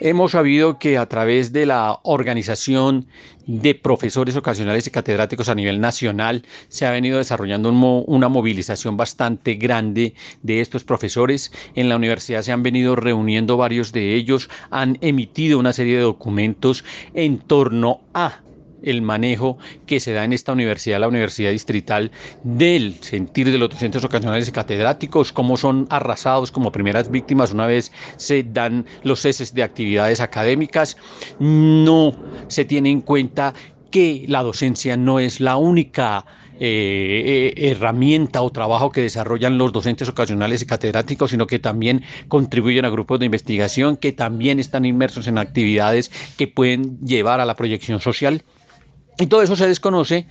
Hemos 0.00 0.32
sabido 0.32 0.78
que 0.78 0.98
a 0.98 1.06
través 1.06 1.52
de 1.52 1.66
la 1.66 2.00
organización 2.02 3.06
de 3.46 3.76
profesores 3.76 4.34
ocasionales 4.34 4.86
y 4.88 4.90
catedráticos 4.90 5.48
a 5.48 5.54
nivel 5.54 5.80
nacional 5.80 6.44
se 6.68 6.84
ha 6.84 6.90
venido 6.90 7.18
desarrollando 7.18 7.70
una 7.70 8.28
movilización 8.28 8.96
bastante 8.96 9.54
grande 9.54 10.14
de 10.42 10.60
estos 10.60 10.82
profesores. 10.82 11.52
En 11.76 11.88
la 11.88 11.96
universidad 11.96 12.42
se 12.42 12.50
han 12.50 12.64
venido 12.64 12.96
reuniendo 12.96 13.56
varios 13.56 13.92
de 13.92 14.14
ellos, 14.14 14.50
han 14.70 14.98
emitido 15.00 15.60
una 15.60 15.72
serie 15.72 15.96
de 15.96 16.02
documentos 16.02 16.84
en 17.14 17.38
torno 17.38 18.00
a 18.14 18.40
el 18.84 19.02
manejo 19.02 19.58
que 19.86 20.00
se 20.00 20.12
da 20.12 20.24
en 20.24 20.32
esta 20.32 20.52
universidad, 20.52 21.00
la 21.00 21.08
Universidad 21.08 21.50
Distrital, 21.50 22.10
del 22.42 22.96
sentir 23.02 23.50
de 23.50 23.58
los 23.58 23.70
docentes 23.70 24.04
ocasionales 24.04 24.48
y 24.48 24.52
catedráticos, 24.52 25.32
cómo 25.32 25.56
son 25.56 25.86
arrasados 25.90 26.50
como 26.50 26.72
primeras 26.72 27.10
víctimas 27.10 27.52
una 27.52 27.66
vez 27.66 27.92
se 28.16 28.42
dan 28.42 28.86
los 29.02 29.20
ceses 29.20 29.54
de 29.54 29.62
actividades 29.62 30.20
académicas. 30.20 30.96
No 31.38 32.14
se 32.48 32.64
tiene 32.64 32.90
en 32.90 33.00
cuenta 33.00 33.54
que 33.90 34.24
la 34.28 34.42
docencia 34.42 34.96
no 34.96 35.20
es 35.20 35.40
la 35.40 35.56
única 35.56 36.24
eh, 36.60 37.52
eh, 37.56 37.70
herramienta 37.70 38.40
o 38.42 38.50
trabajo 38.50 38.92
que 38.92 39.00
desarrollan 39.00 39.58
los 39.58 39.72
docentes 39.72 40.08
ocasionales 40.08 40.62
y 40.62 40.66
catedráticos, 40.66 41.32
sino 41.32 41.48
que 41.48 41.58
también 41.58 42.04
contribuyen 42.28 42.84
a 42.84 42.90
grupos 42.90 43.18
de 43.18 43.26
investigación, 43.26 43.96
que 43.96 44.12
también 44.12 44.60
están 44.60 44.84
inmersos 44.84 45.26
en 45.26 45.38
actividades 45.38 46.12
que 46.36 46.46
pueden 46.46 47.00
llevar 47.00 47.40
a 47.40 47.44
la 47.44 47.56
proyección 47.56 48.00
social. 48.00 48.44
Y 49.18 49.26
todo 49.26 49.42
eso 49.42 49.56
se 49.56 49.68
desconoce 49.68 50.26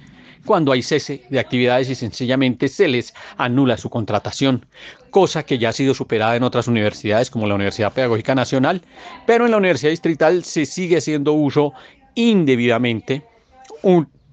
cuando 0.45 0.71
hay 0.71 0.81
cese 0.81 1.23
de 1.29 1.39
actividades 1.39 1.89
y 1.89 1.95
sencillamente 1.95 2.67
se 2.67 2.87
les 2.87 3.13
anula 3.37 3.77
su 3.77 3.89
contratación, 3.89 4.65
cosa 5.09 5.43
que 5.43 5.57
ya 5.57 5.69
ha 5.69 5.73
sido 5.73 5.93
superada 5.93 6.35
en 6.35 6.43
otras 6.43 6.67
universidades 6.67 7.29
como 7.29 7.47
la 7.47 7.55
Universidad 7.55 7.93
Pedagógica 7.93 8.35
Nacional, 8.35 8.81
pero 9.25 9.45
en 9.45 9.51
la 9.51 9.57
Universidad 9.57 9.91
Distrital 9.91 10.43
se 10.43 10.65
sigue 10.65 10.97
haciendo 10.97 11.33
uso 11.33 11.73
indebidamente, 12.15 13.23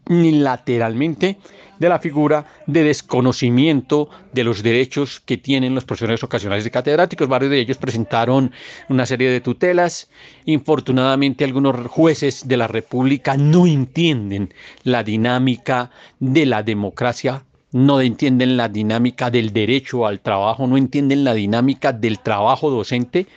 unilateralmente 0.09 1.39
de 1.79 1.89
la 1.89 1.99
figura 1.99 2.47
de 2.67 2.85
desconocimiento 2.85 4.11
de 4.33 4.45
los 4.45 4.63
derechos 4.63 5.21
que 5.21 5.39
tienen 5.39 5.75
los 5.75 5.85
profesores 5.85 6.23
ocasionales 6.23 6.67
y 6.67 6.71
catedráticos. 6.71 7.27
Varios 7.27 7.51
de 7.51 7.61
ellos 7.61 7.79
presentaron 7.79 8.53
una 8.89 9.07
serie 9.07 9.31
de 9.31 9.41
tutelas. 9.41 10.11
Infortunadamente, 10.45 11.45
algunos 11.45 11.87
jueces 11.87 12.47
de 12.47 12.57
la 12.59 12.69
República 12.69 13.37
no 13.37 13.67
entienden 13.67 14.53
la 14.85 15.03
dinámica 15.03 15.91
de 16.19 16.47
la 16.47 16.63
democracia 16.63 17.45
no 17.73 18.01
entienden 18.01 18.57
la 18.57 18.69
dinámica 18.69 19.31
del 19.31 19.53
derecho 19.53 20.07
al 20.07 20.19
trabajo, 20.21 20.67
no 20.67 20.77
entienden 20.77 21.23
la 21.23 21.35
dinámica 21.35 21.93
del 21.93 22.19
trabajo 22.19 22.69
docente 22.69 23.29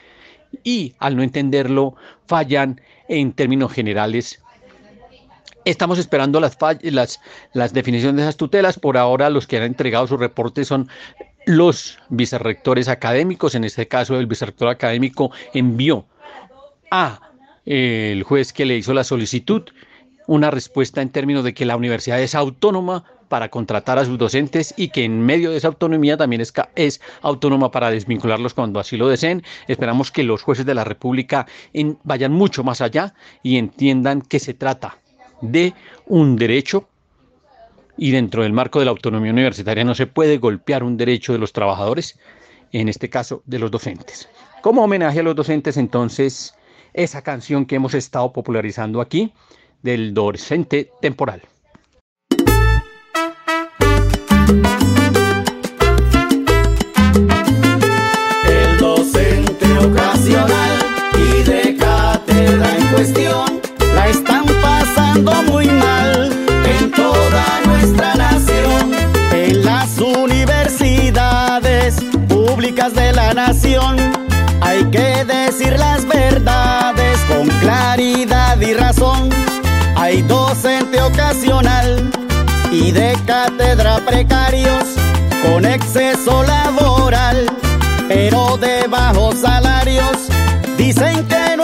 y 0.62 0.94
al 0.98 1.16
no 1.16 1.22
entenderlo 1.22 1.94
fallan 2.26 2.80
en 3.08 3.32
términos 3.32 3.72
generales 3.72 4.42
Estamos 5.64 5.98
esperando 5.98 6.40
las, 6.40 6.58
definiciones 7.72 8.16
de 8.16 8.22
esas 8.22 8.36
tutelas. 8.36 8.78
Por 8.78 8.98
ahora 8.98 9.30
los 9.30 9.46
que 9.46 9.56
han 9.56 9.62
entregado 9.62 10.06
su 10.06 10.18
reporte 10.18 10.64
son 10.64 10.88
los 11.46 11.98
vicerrectores 12.10 12.88
académicos. 12.88 13.54
En 13.54 13.64
este 13.64 13.88
caso 13.88 14.18
el 14.18 14.26
vicerrector 14.26 14.68
académico 14.68 15.30
envió 15.54 16.06
a 16.90 17.20
el 17.64 18.22
juez 18.24 18.52
que 18.52 18.66
le 18.66 18.76
hizo 18.76 18.92
la 18.92 19.04
solicitud 19.04 19.62
una 20.26 20.50
respuesta 20.50 21.02
en 21.02 21.10
términos 21.10 21.44
de 21.44 21.54
que 21.54 21.64
la 21.64 21.76
universidad 21.76 22.20
es 22.20 22.34
autónoma 22.34 23.04
para 23.28 23.48
contratar 23.48 23.98
a 23.98 24.04
sus 24.04 24.18
docentes 24.18 24.74
y 24.76 24.88
que 24.88 25.04
en 25.04 25.20
medio 25.20 25.50
de 25.50 25.56
esa 25.56 25.68
autonomía 25.68 26.16
también 26.16 26.40
es, 26.42 26.52
es 26.76 27.00
autónoma 27.22 27.70
para 27.70 27.90
desvincularlos 27.90 28.54
cuando 28.54 28.80
así 28.80 28.96
lo 28.96 29.08
deseen. 29.08 29.42
Esperamos 29.66 30.10
que 30.10 30.24
los 30.24 30.42
jueces 30.42 30.66
de 30.66 30.74
la 30.74 30.84
República 30.84 31.46
vayan 32.04 32.32
mucho 32.32 32.64
más 32.64 32.80
allá 32.80 33.14
y 33.42 33.56
entiendan 33.56 34.22
que 34.22 34.38
se 34.38 34.54
trata 34.54 34.98
de 35.52 35.74
un 36.06 36.36
derecho 36.36 36.88
y 37.96 38.10
dentro 38.10 38.42
del 38.42 38.52
marco 38.52 38.78
de 38.78 38.86
la 38.86 38.90
autonomía 38.90 39.32
universitaria 39.32 39.84
no 39.84 39.94
se 39.94 40.06
puede 40.06 40.38
golpear 40.38 40.82
un 40.82 40.96
derecho 40.96 41.32
de 41.32 41.38
los 41.38 41.52
trabajadores, 41.52 42.18
en 42.72 42.88
este 42.88 43.08
caso 43.08 43.42
de 43.46 43.58
los 43.58 43.70
docentes. 43.70 44.28
Como 44.62 44.82
homenaje 44.82 45.20
a 45.20 45.22
los 45.22 45.36
docentes, 45.36 45.76
entonces, 45.76 46.54
esa 46.92 47.22
canción 47.22 47.66
que 47.66 47.76
hemos 47.76 47.94
estado 47.94 48.32
popularizando 48.32 49.00
aquí 49.00 49.32
del 49.82 50.14
docente 50.14 50.90
temporal. 51.00 51.42
El 58.46 58.78
docente 58.78 59.78
ocasional 59.78 60.78
y 61.16 61.42
de 61.42 61.76
cátedra 61.76 62.76
en 62.76 62.86
cuestión 62.88 63.60
la 63.94 64.08
están 64.08 64.53
pasando 65.14 65.52
muy 65.52 65.66
mal 65.66 66.32
en 66.64 66.90
toda 66.90 67.60
nuestra 67.66 68.14
nación. 68.14 68.92
En 69.32 69.64
las 69.64 69.98
universidades 69.98 71.96
públicas 72.28 72.94
de 72.94 73.12
la 73.12 73.32
nación 73.34 73.96
hay 74.60 74.84
que 74.84 75.24
decir 75.24 75.78
las 75.78 76.06
verdades 76.06 77.20
con 77.28 77.48
claridad 77.60 78.60
y 78.60 78.74
razón. 78.74 79.30
Hay 79.96 80.22
docente 80.22 81.00
ocasional 81.00 82.10
y 82.72 82.90
de 82.90 83.16
cátedra 83.26 83.98
precarios 84.04 84.84
con 85.42 85.64
exceso 85.64 86.42
laboral, 86.42 87.46
pero 88.08 88.56
de 88.56 88.86
bajos 88.88 89.36
salarios. 89.36 90.28
Dicen 90.76 91.26
que 91.28 91.56
no 91.56 91.63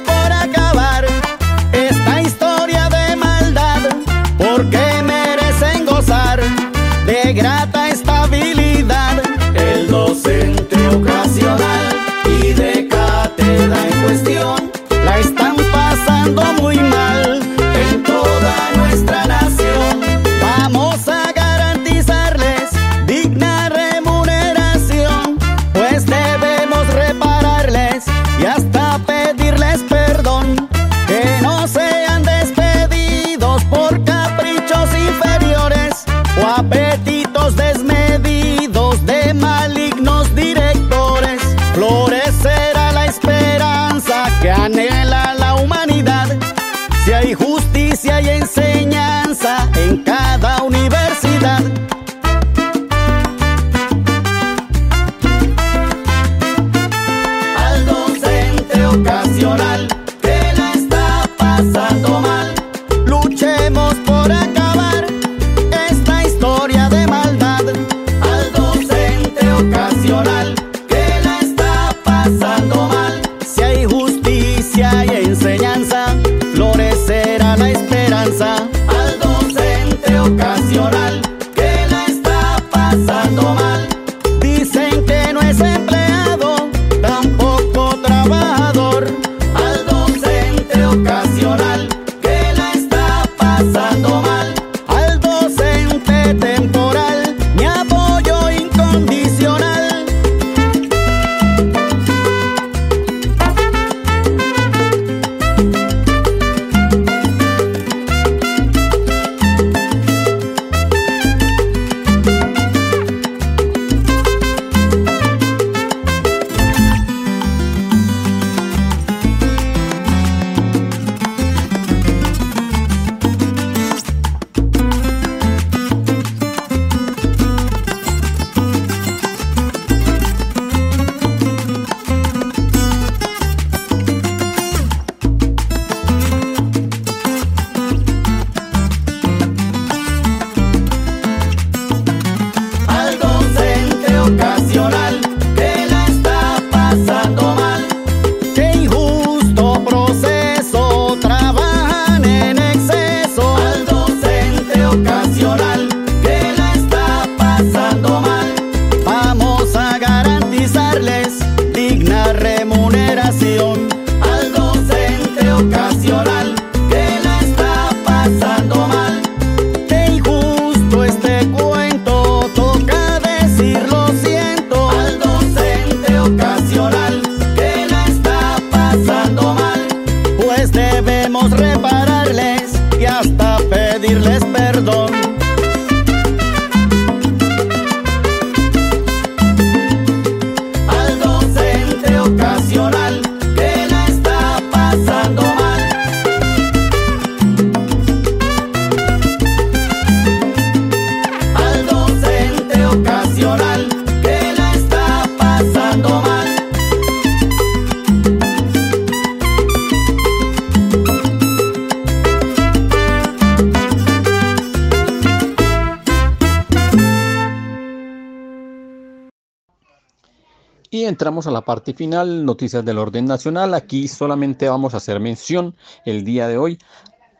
la 221.61 221.65
parte 221.65 221.93
final, 221.93 222.43
noticias 222.43 222.83
del 222.83 222.97
orden 222.97 223.25
nacional. 223.25 223.75
Aquí 223.75 224.07
solamente 224.07 224.67
vamos 224.67 224.95
a 224.95 224.97
hacer 224.97 225.19
mención 225.19 225.75
el 226.05 226.23
día 226.23 226.47
de 226.47 226.57
hoy 226.57 226.79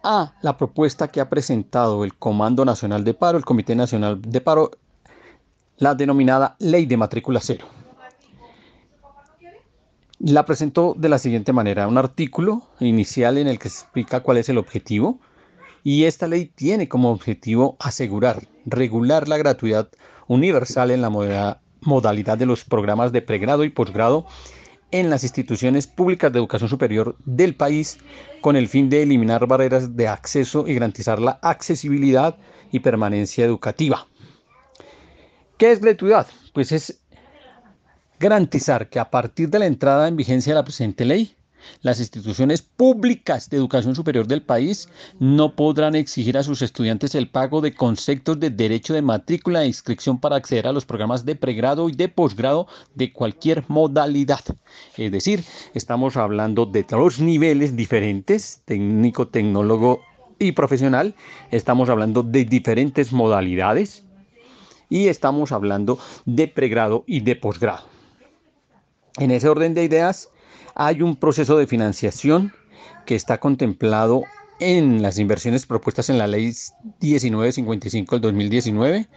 a 0.03 0.35
la 0.43 0.57
propuesta 0.57 1.07
que 1.07 1.21
ha 1.21 1.27
presentado 1.27 2.03
el 2.03 2.13
Comando 2.13 2.63
Nacional 2.63 3.03
de 3.03 3.15
Paro, 3.15 3.39
el 3.39 3.45
Comité 3.45 3.73
Nacional 3.75 4.21
de 4.21 4.39
Paro, 4.39 4.69
la 5.77 5.95
denominada 5.95 6.55
Ley 6.59 6.85
de 6.85 6.97
Matrícula 6.97 7.39
Cero. 7.41 7.65
La 10.19 10.45
presentó 10.45 10.93
de 10.95 11.09
la 11.09 11.17
siguiente 11.17 11.51
manera, 11.51 11.87
un 11.87 11.97
artículo 11.97 12.67
inicial 12.79 13.39
en 13.39 13.47
el 13.47 13.57
que 13.57 13.69
explica 13.69 14.19
cuál 14.19 14.37
es 14.37 14.49
el 14.49 14.59
objetivo 14.59 15.17
y 15.83 16.03
esta 16.03 16.27
ley 16.27 16.45
tiene 16.45 16.87
como 16.87 17.09
objetivo 17.09 17.75
asegurar, 17.79 18.47
regular 18.67 19.27
la 19.27 19.37
gratuidad 19.37 19.89
universal 20.27 20.91
en 20.91 21.01
la 21.01 21.09
modalidad 21.09 21.60
de 21.81 22.45
los 22.45 22.63
programas 22.63 23.11
de 23.11 23.21
pregrado 23.21 23.63
y 23.63 23.69
posgrado 23.69 24.25
en 24.91 25.09
las 25.09 25.23
instituciones 25.23 25.87
públicas 25.87 26.31
de 26.31 26.39
educación 26.39 26.69
superior 26.69 27.15
del 27.25 27.55
país 27.55 27.97
con 28.41 28.55
el 28.55 28.67
fin 28.67 28.89
de 28.89 29.01
eliminar 29.01 29.47
barreras 29.47 29.95
de 29.95 30.07
acceso 30.07 30.67
y 30.67 30.75
garantizar 30.75 31.19
la 31.19 31.39
accesibilidad 31.41 32.37
y 32.71 32.79
permanencia 32.79 33.45
educativa. 33.45 34.07
¿Qué 35.57 35.71
es 35.71 35.81
gratuidad? 35.81 36.27
Pues 36.53 36.71
es 36.71 36.99
garantizar 38.19 38.89
que 38.89 38.99
a 38.99 39.09
partir 39.09 39.49
de 39.49 39.59
la 39.59 39.65
entrada 39.65 40.07
en 40.07 40.15
vigencia 40.15 40.53
de 40.53 40.59
la 40.59 40.63
presente 40.63 41.05
ley, 41.05 41.35
las 41.81 41.99
instituciones 41.99 42.61
públicas 42.61 43.49
de 43.49 43.57
educación 43.57 43.95
superior 43.95 44.27
del 44.27 44.41
país 44.41 44.89
no 45.19 45.55
podrán 45.55 45.95
exigir 45.95 46.37
a 46.37 46.43
sus 46.43 46.61
estudiantes 46.61 47.15
el 47.15 47.29
pago 47.29 47.61
de 47.61 47.73
conceptos 47.73 48.39
de 48.39 48.49
derecho 48.49 48.93
de 48.93 49.01
matrícula 49.01 49.63
e 49.63 49.67
inscripción 49.67 50.19
para 50.19 50.35
acceder 50.35 50.67
a 50.67 50.71
los 50.71 50.85
programas 50.85 51.25
de 51.25 51.35
pregrado 51.35 51.89
y 51.89 51.93
de 51.93 52.09
posgrado 52.09 52.67
de 52.95 53.11
cualquier 53.11 53.63
modalidad. 53.67 54.41
Es 54.97 55.11
decir, 55.11 55.43
estamos 55.73 56.17
hablando 56.17 56.65
de 56.65 56.83
dos 56.83 57.19
niveles 57.19 57.75
diferentes, 57.75 58.61
técnico, 58.65 59.27
tecnólogo 59.27 60.01
y 60.39 60.51
profesional. 60.53 61.15
Estamos 61.51 61.89
hablando 61.89 62.23
de 62.23 62.45
diferentes 62.45 63.11
modalidades 63.11 64.03
y 64.89 65.07
estamos 65.07 65.51
hablando 65.51 65.99
de 66.25 66.47
pregrado 66.47 67.03
y 67.07 67.21
de 67.21 67.35
posgrado. 67.35 67.85
En 69.17 69.31
ese 69.31 69.49
orden 69.49 69.73
de 69.73 69.83
ideas, 69.83 70.29
hay 70.83 71.03
un 71.03 71.15
proceso 71.15 71.57
de 71.57 71.67
financiación 71.67 72.51
que 73.05 73.13
está 73.13 73.39
contemplado 73.39 74.23
en 74.59 75.03
las 75.03 75.19
inversiones 75.19 75.67
propuestas 75.67 76.09
en 76.09 76.17
la 76.17 76.25
ley 76.25 76.53
1955 76.99 78.15
del 78.15 78.21
2019 78.21 79.07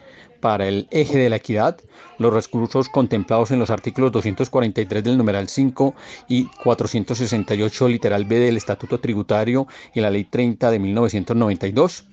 para 0.40 0.68
el 0.68 0.86
eje 0.90 1.16
de 1.16 1.30
la 1.30 1.36
equidad, 1.36 1.78
los 2.18 2.34
recursos 2.34 2.90
contemplados 2.90 3.50
en 3.50 3.60
los 3.60 3.70
artículos 3.70 4.12
243 4.12 5.04
del 5.04 5.16
numeral 5.16 5.48
5 5.48 5.94
y 6.28 6.44
468 6.62 7.88
literal 7.88 8.26
B 8.26 8.40
del 8.40 8.58
Estatuto 8.58 9.00
Tributario 9.00 9.66
y 9.94 10.02
la 10.02 10.10
ley 10.10 10.24
30 10.24 10.70
de 10.70 10.78
1992. 10.78 12.04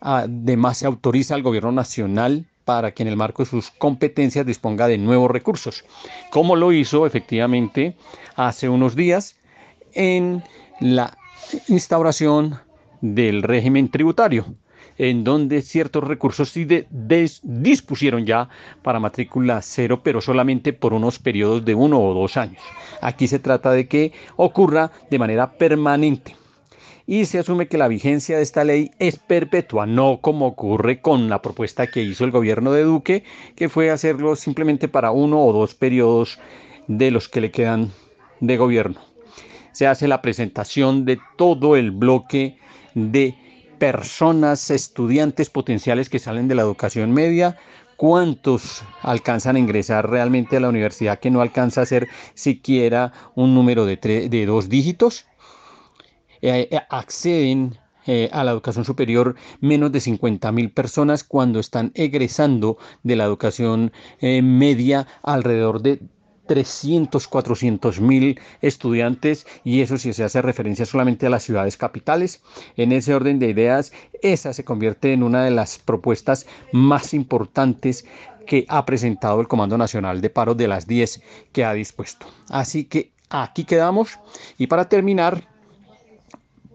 Además, 0.00 0.76
se 0.76 0.86
autoriza 0.86 1.34
al 1.34 1.42
Gobierno 1.42 1.72
Nacional 1.72 2.44
para 2.64 2.92
que 2.92 3.02
en 3.02 3.08
el 3.08 3.16
marco 3.16 3.44
de 3.44 3.50
sus 3.50 3.70
competencias 3.70 4.46
disponga 4.46 4.88
de 4.88 4.98
nuevos 4.98 5.30
recursos, 5.30 5.84
como 6.30 6.56
lo 6.56 6.72
hizo 6.72 7.06
efectivamente 7.06 7.96
hace 8.36 8.68
unos 8.68 8.96
días 8.96 9.36
en 9.92 10.42
la 10.80 11.16
instauración 11.68 12.58
del 13.00 13.42
régimen 13.42 13.90
tributario, 13.90 14.46
en 14.96 15.24
donde 15.24 15.62
ciertos 15.62 16.04
recursos 16.04 16.50
sí 16.50 16.66
dispusieron 17.42 18.24
ya 18.24 18.48
para 18.82 19.00
matrícula 19.00 19.60
cero, 19.62 20.00
pero 20.02 20.20
solamente 20.20 20.72
por 20.72 20.94
unos 20.94 21.18
periodos 21.18 21.64
de 21.64 21.74
uno 21.74 22.00
o 22.00 22.14
dos 22.14 22.36
años. 22.36 22.62
Aquí 23.00 23.28
se 23.28 23.38
trata 23.38 23.72
de 23.72 23.88
que 23.88 24.12
ocurra 24.36 24.90
de 25.10 25.18
manera 25.18 25.52
permanente 25.52 26.36
y 27.06 27.26
se 27.26 27.38
asume 27.38 27.68
que 27.68 27.78
la 27.78 27.88
vigencia 27.88 28.36
de 28.36 28.42
esta 28.42 28.64
ley 28.64 28.90
es 28.98 29.18
perpetua, 29.18 29.86
no 29.86 30.20
como 30.20 30.46
ocurre 30.46 31.00
con 31.00 31.28
la 31.28 31.42
propuesta 31.42 31.86
que 31.86 32.02
hizo 32.02 32.24
el 32.24 32.30
gobierno 32.30 32.72
de 32.72 32.84
Duque, 32.84 33.24
que 33.56 33.68
fue 33.68 33.90
hacerlo 33.90 34.36
simplemente 34.36 34.88
para 34.88 35.10
uno 35.10 35.44
o 35.44 35.52
dos 35.52 35.74
periodos 35.74 36.38
de 36.86 37.10
los 37.10 37.28
que 37.28 37.42
le 37.42 37.50
quedan 37.50 37.92
de 38.40 38.56
gobierno. 38.56 39.00
Se 39.72 39.86
hace 39.86 40.08
la 40.08 40.22
presentación 40.22 41.04
de 41.04 41.18
todo 41.36 41.76
el 41.76 41.90
bloque 41.90 42.58
de 42.94 43.34
personas, 43.78 44.70
estudiantes 44.70 45.50
potenciales 45.50 46.08
que 46.08 46.18
salen 46.18 46.48
de 46.48 46.54
la 46.54 46.62
educación 46.62 47.12
media, 47.12 47.58
cuántos 47.96 48.82
alcanzan 49.02 49.56
a 49.56 49.58
ingresar 49.58 50.08
realmente 50.08 50.56
a 50.56 50.60
la 50.60 50.68
universidad 50.68 51.18
que 51.18 51.30
no 51.30 51.42
alcanza 51.42 51.82
a 51.82 51.86
ser 51.86 52.08
siquiera 52.34 53.12
un 53.34 53.54
número 53.54 53.84
de, 53.84 53.96
de 53.96 54.46
dos 54.46 54.68
dígitos 54.68 55.26
eh, 56.46 56.68
eh, 56.70 56.80
acceden 56.90 57.78
eh, 58.06 58.28
a 58.32 58.44
la 58.44 58.50
educación 58.50 58.84
superior 58.84 59.34
menos 59.62 59.90
de 59.92 60.00
50 60.00 60.52
mil 60.52 60.70
personas 60.70 61.24
cuando 61.24 61.58
están 61.58 61.90
egresando 61.94 62.76
de 63.02 63.16
la 63.16 63.24
educación 63.24 63.92
media 64.20 65.06
alrededor 65.22 65.80
de 65.80 66.02
300, 66.46 67.26
400 67.26 67.98
mil 68.02 68.38
estudiantes 68.60 69.46
y 69.64 69.80
eso 69.80 69.96
si 69.96 70.12
se 70.12 70.22
hace 70.22 70.42
referencia 70.42 70.84
solamente 70.84 71.26
a 71.26 71.30
las 71.30 71.44
ciudades 71.44 71.78
capitales. 71.78 72.42
En 72.76 72.92
ese 72.92 73.14
orden 73.14 73.38
de 73.38 73.48
ideas, 73.48 73.90
esa 74.20 74.52
se 74.52 74.64
convierte 74.64 75.14
en 75.14 75.22
una 75.22 75.42
de 75.42 75.50
las 75.50 75.78
propuestas 75.78 76.46
más 76.72 77.14
importantes 77.14 78.04
que 78.46 78.66
ha 78.68 78.84
presentado 78.84 79.40
el 79.40 79.48
Comando 79.48 79.78
Nacional 79.78 80.20
de 80.20 80.28
Paro 80.28 80.54
de 80.54 80.68
las 80.68 80.86
10 80.86 81.22
que 81.52 81.64
ha 81.64 81.72
dispuesto. 81.72 82.26
Así 82.50 82.84
que 82.84 83.12
aquí 83.30 83.64
quedamos 83.64 84.18
y 84.58 84.66
para 84.66 84.90
terminar, 84.90 85.53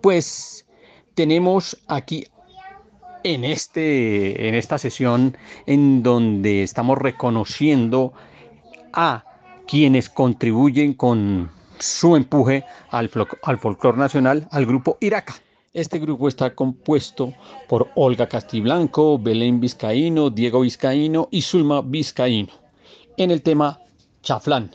pues 0.01 0.65
tenemos 1.13 1.77
aquí 1.87 2.27
en, 3.23 3.43
este, 3.43 4.47
en 4.47 4.55
esta 4.55 4.77
sesión 4.77 5.37
en 5.65 6.03
donde 6.03 6.63
estamos 6.63 6.97
reconociendo 6.97 8.13
a 8.93 9.23
quienes 9.67 10.09
contribuyen 10.09 10.93
con 10.93 11.51
su 11.79 12.15
empuje 12.15 12.63
al, 12.89 13.09
al 13.43 13.59
folclore 13.59 13.97
nacional, 13.97 14.47
al 14.51 14.65
grupo 14.65 14.97
Iraca. 14.99 15.35
Este 15.73 15.99
grupo 15.99 16.27
está 16.27 16.55
compuesto 16.55 17.33
por 17.67 17.89
Olga 17.95 18.27
Castiblanco, 18.27 19.19
Belén 19.19 19.59
Vizcaíno, 19.59 20.31
Diego 20.31 20.61
Vizcaíno 20.61 21.27
y 21.29 21.43
Zulma 21.43 21.81
Vizcaíno 21.81 22.53
en 23.17 23.31
el 23.31 23.41
tema 23.43 23.79
Chaflán. 24.23 24.71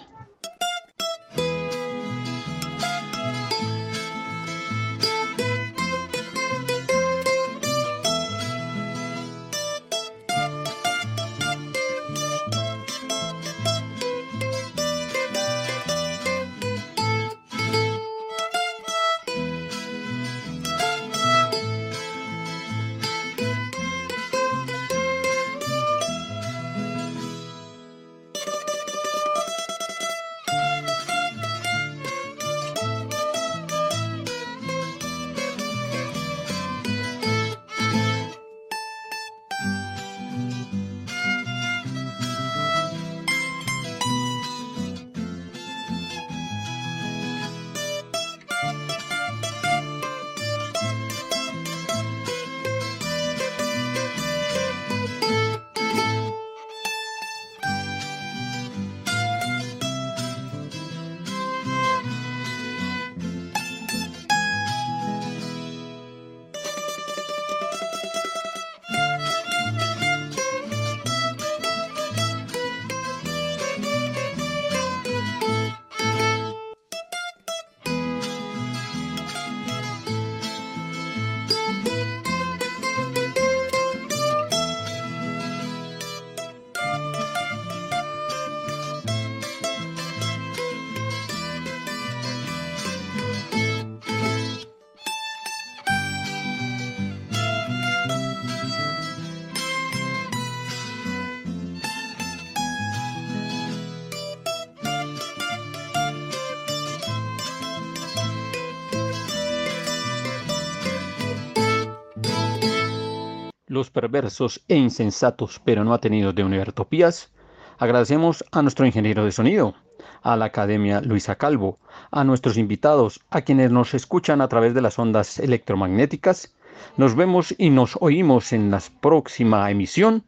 Perversos 113.90 114.62
e 114.68 114.76
insensatos, 114.76 115.60
pero 115.64 115.84
no 115.84 115.94
atenidos 115.94 116.34
de 116.34 116.44
Univertopías, 116.44 117.32
agradecemos 117.78 118.44
a 118.52 118.62
nuestro 118.62 118.86
ingeniero 118.86 119.24
de 119.24 119.32
sonido, 119.32 119.74
a 120.22 120.36
la 120.36 120.46
Academia 120.46 121.00
Luisa 121.00 121.36
Calvo, 121.36 121.78
a 122.10 122.24
nuestros 122.24 122.56
invitados, 122.56 123.20
a 123.30 123.42
quienes 123.42 123.70
nos 123.70 123.94
escuchan 123.94 124.40
a 124.40 124.48
través 124.48 124.74
de 124.74 124.80
las 124.80 124.98
ondas 124.98 125.38
electromagnéticas. 125.38 126.54
Nos 126.96 127.14
vemos 127.14 127.54
y 127.58 127.70
nos 127.70 127.96
oímos 128.00 128.52
en 128.52 128.70
la 128.70 128.82
próxima 129.00 129.70
emisión 129.70 130.24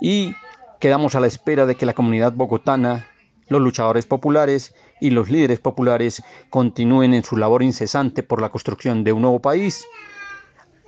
y 0.00 0.34
quedamos 0.80 1.14
a 1.14 1.20
la 1.20 1.26
espera 1.26 1.66
de 1.66 1.76
que 1.76 1.86
la 1.86 1.94
comunidad 1.94 2.32
bogotana, 2.32 3.06
los 3.48 3.60
luchadores 3.60 4.06
populares 4.06 4.74
y 5.00 5.10
los 5.10 5.30
líderes 5.30 5.60
populares 5.60 6.22
continúen 6.50 7.14
en 7.14 7.24
su 7.24 7.36
labor 7.36 7.62
incesante 7.62 8.22
por 8.22 8.40
la 8.40 8.48
construcción 8.48 9.04
de 9.04 9.12
un 9.12 9.22
nuevo 9.22 9.40
país 9.40 9.86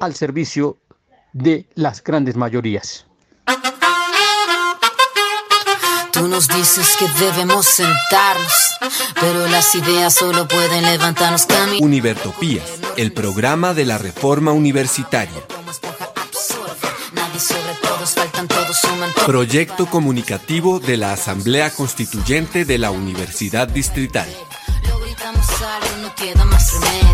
al 0.00 0.14
servicio 0.14 0.78
de 1.34 1.66
las 1.74 2.02
grandes 2.02 2.36
mayorías. 2.36 3.04
Tú 6.12 6.28
nos 6.28 6.46
dices 6.46 6.96
que 6.96 7.08
debemos 7.24 7.66
sentarnos, 7.66 8.78
pero 9.20 9.48
las 9.48 9.74
ideas 9.74 10.14
solo 10.14 10.46
pueden 10.46 10.84
levantarnos 10.84 11.44
cami. 11.44 11.78
Univertopías, 11.82 12.64
el 12.96 13.12
programa 13.12 13.74
de 13.74 13.84
la 13.84 13.98
reforma 13.98 14.52
universitaria. 14.52 15.42
Proyecto 19.26 19.86
comunicativo 19.86 20.78
de 20.78 20.96
la 20.96 21.12
Asamblea 21.12 21.70
Constituyente 21.70 22.64
de 22.64 22.78
la 22.78 22.92
Universidad 22.92 23.66
Distrital. 23.66 24.28
Lo 24.88 25.00
gritamos 25.00 25.46
algo, 25.62 25.96
no 26.02 26.14
queda 26.14 26.44
más 26.44 26.72
remedio. 26.74 27.13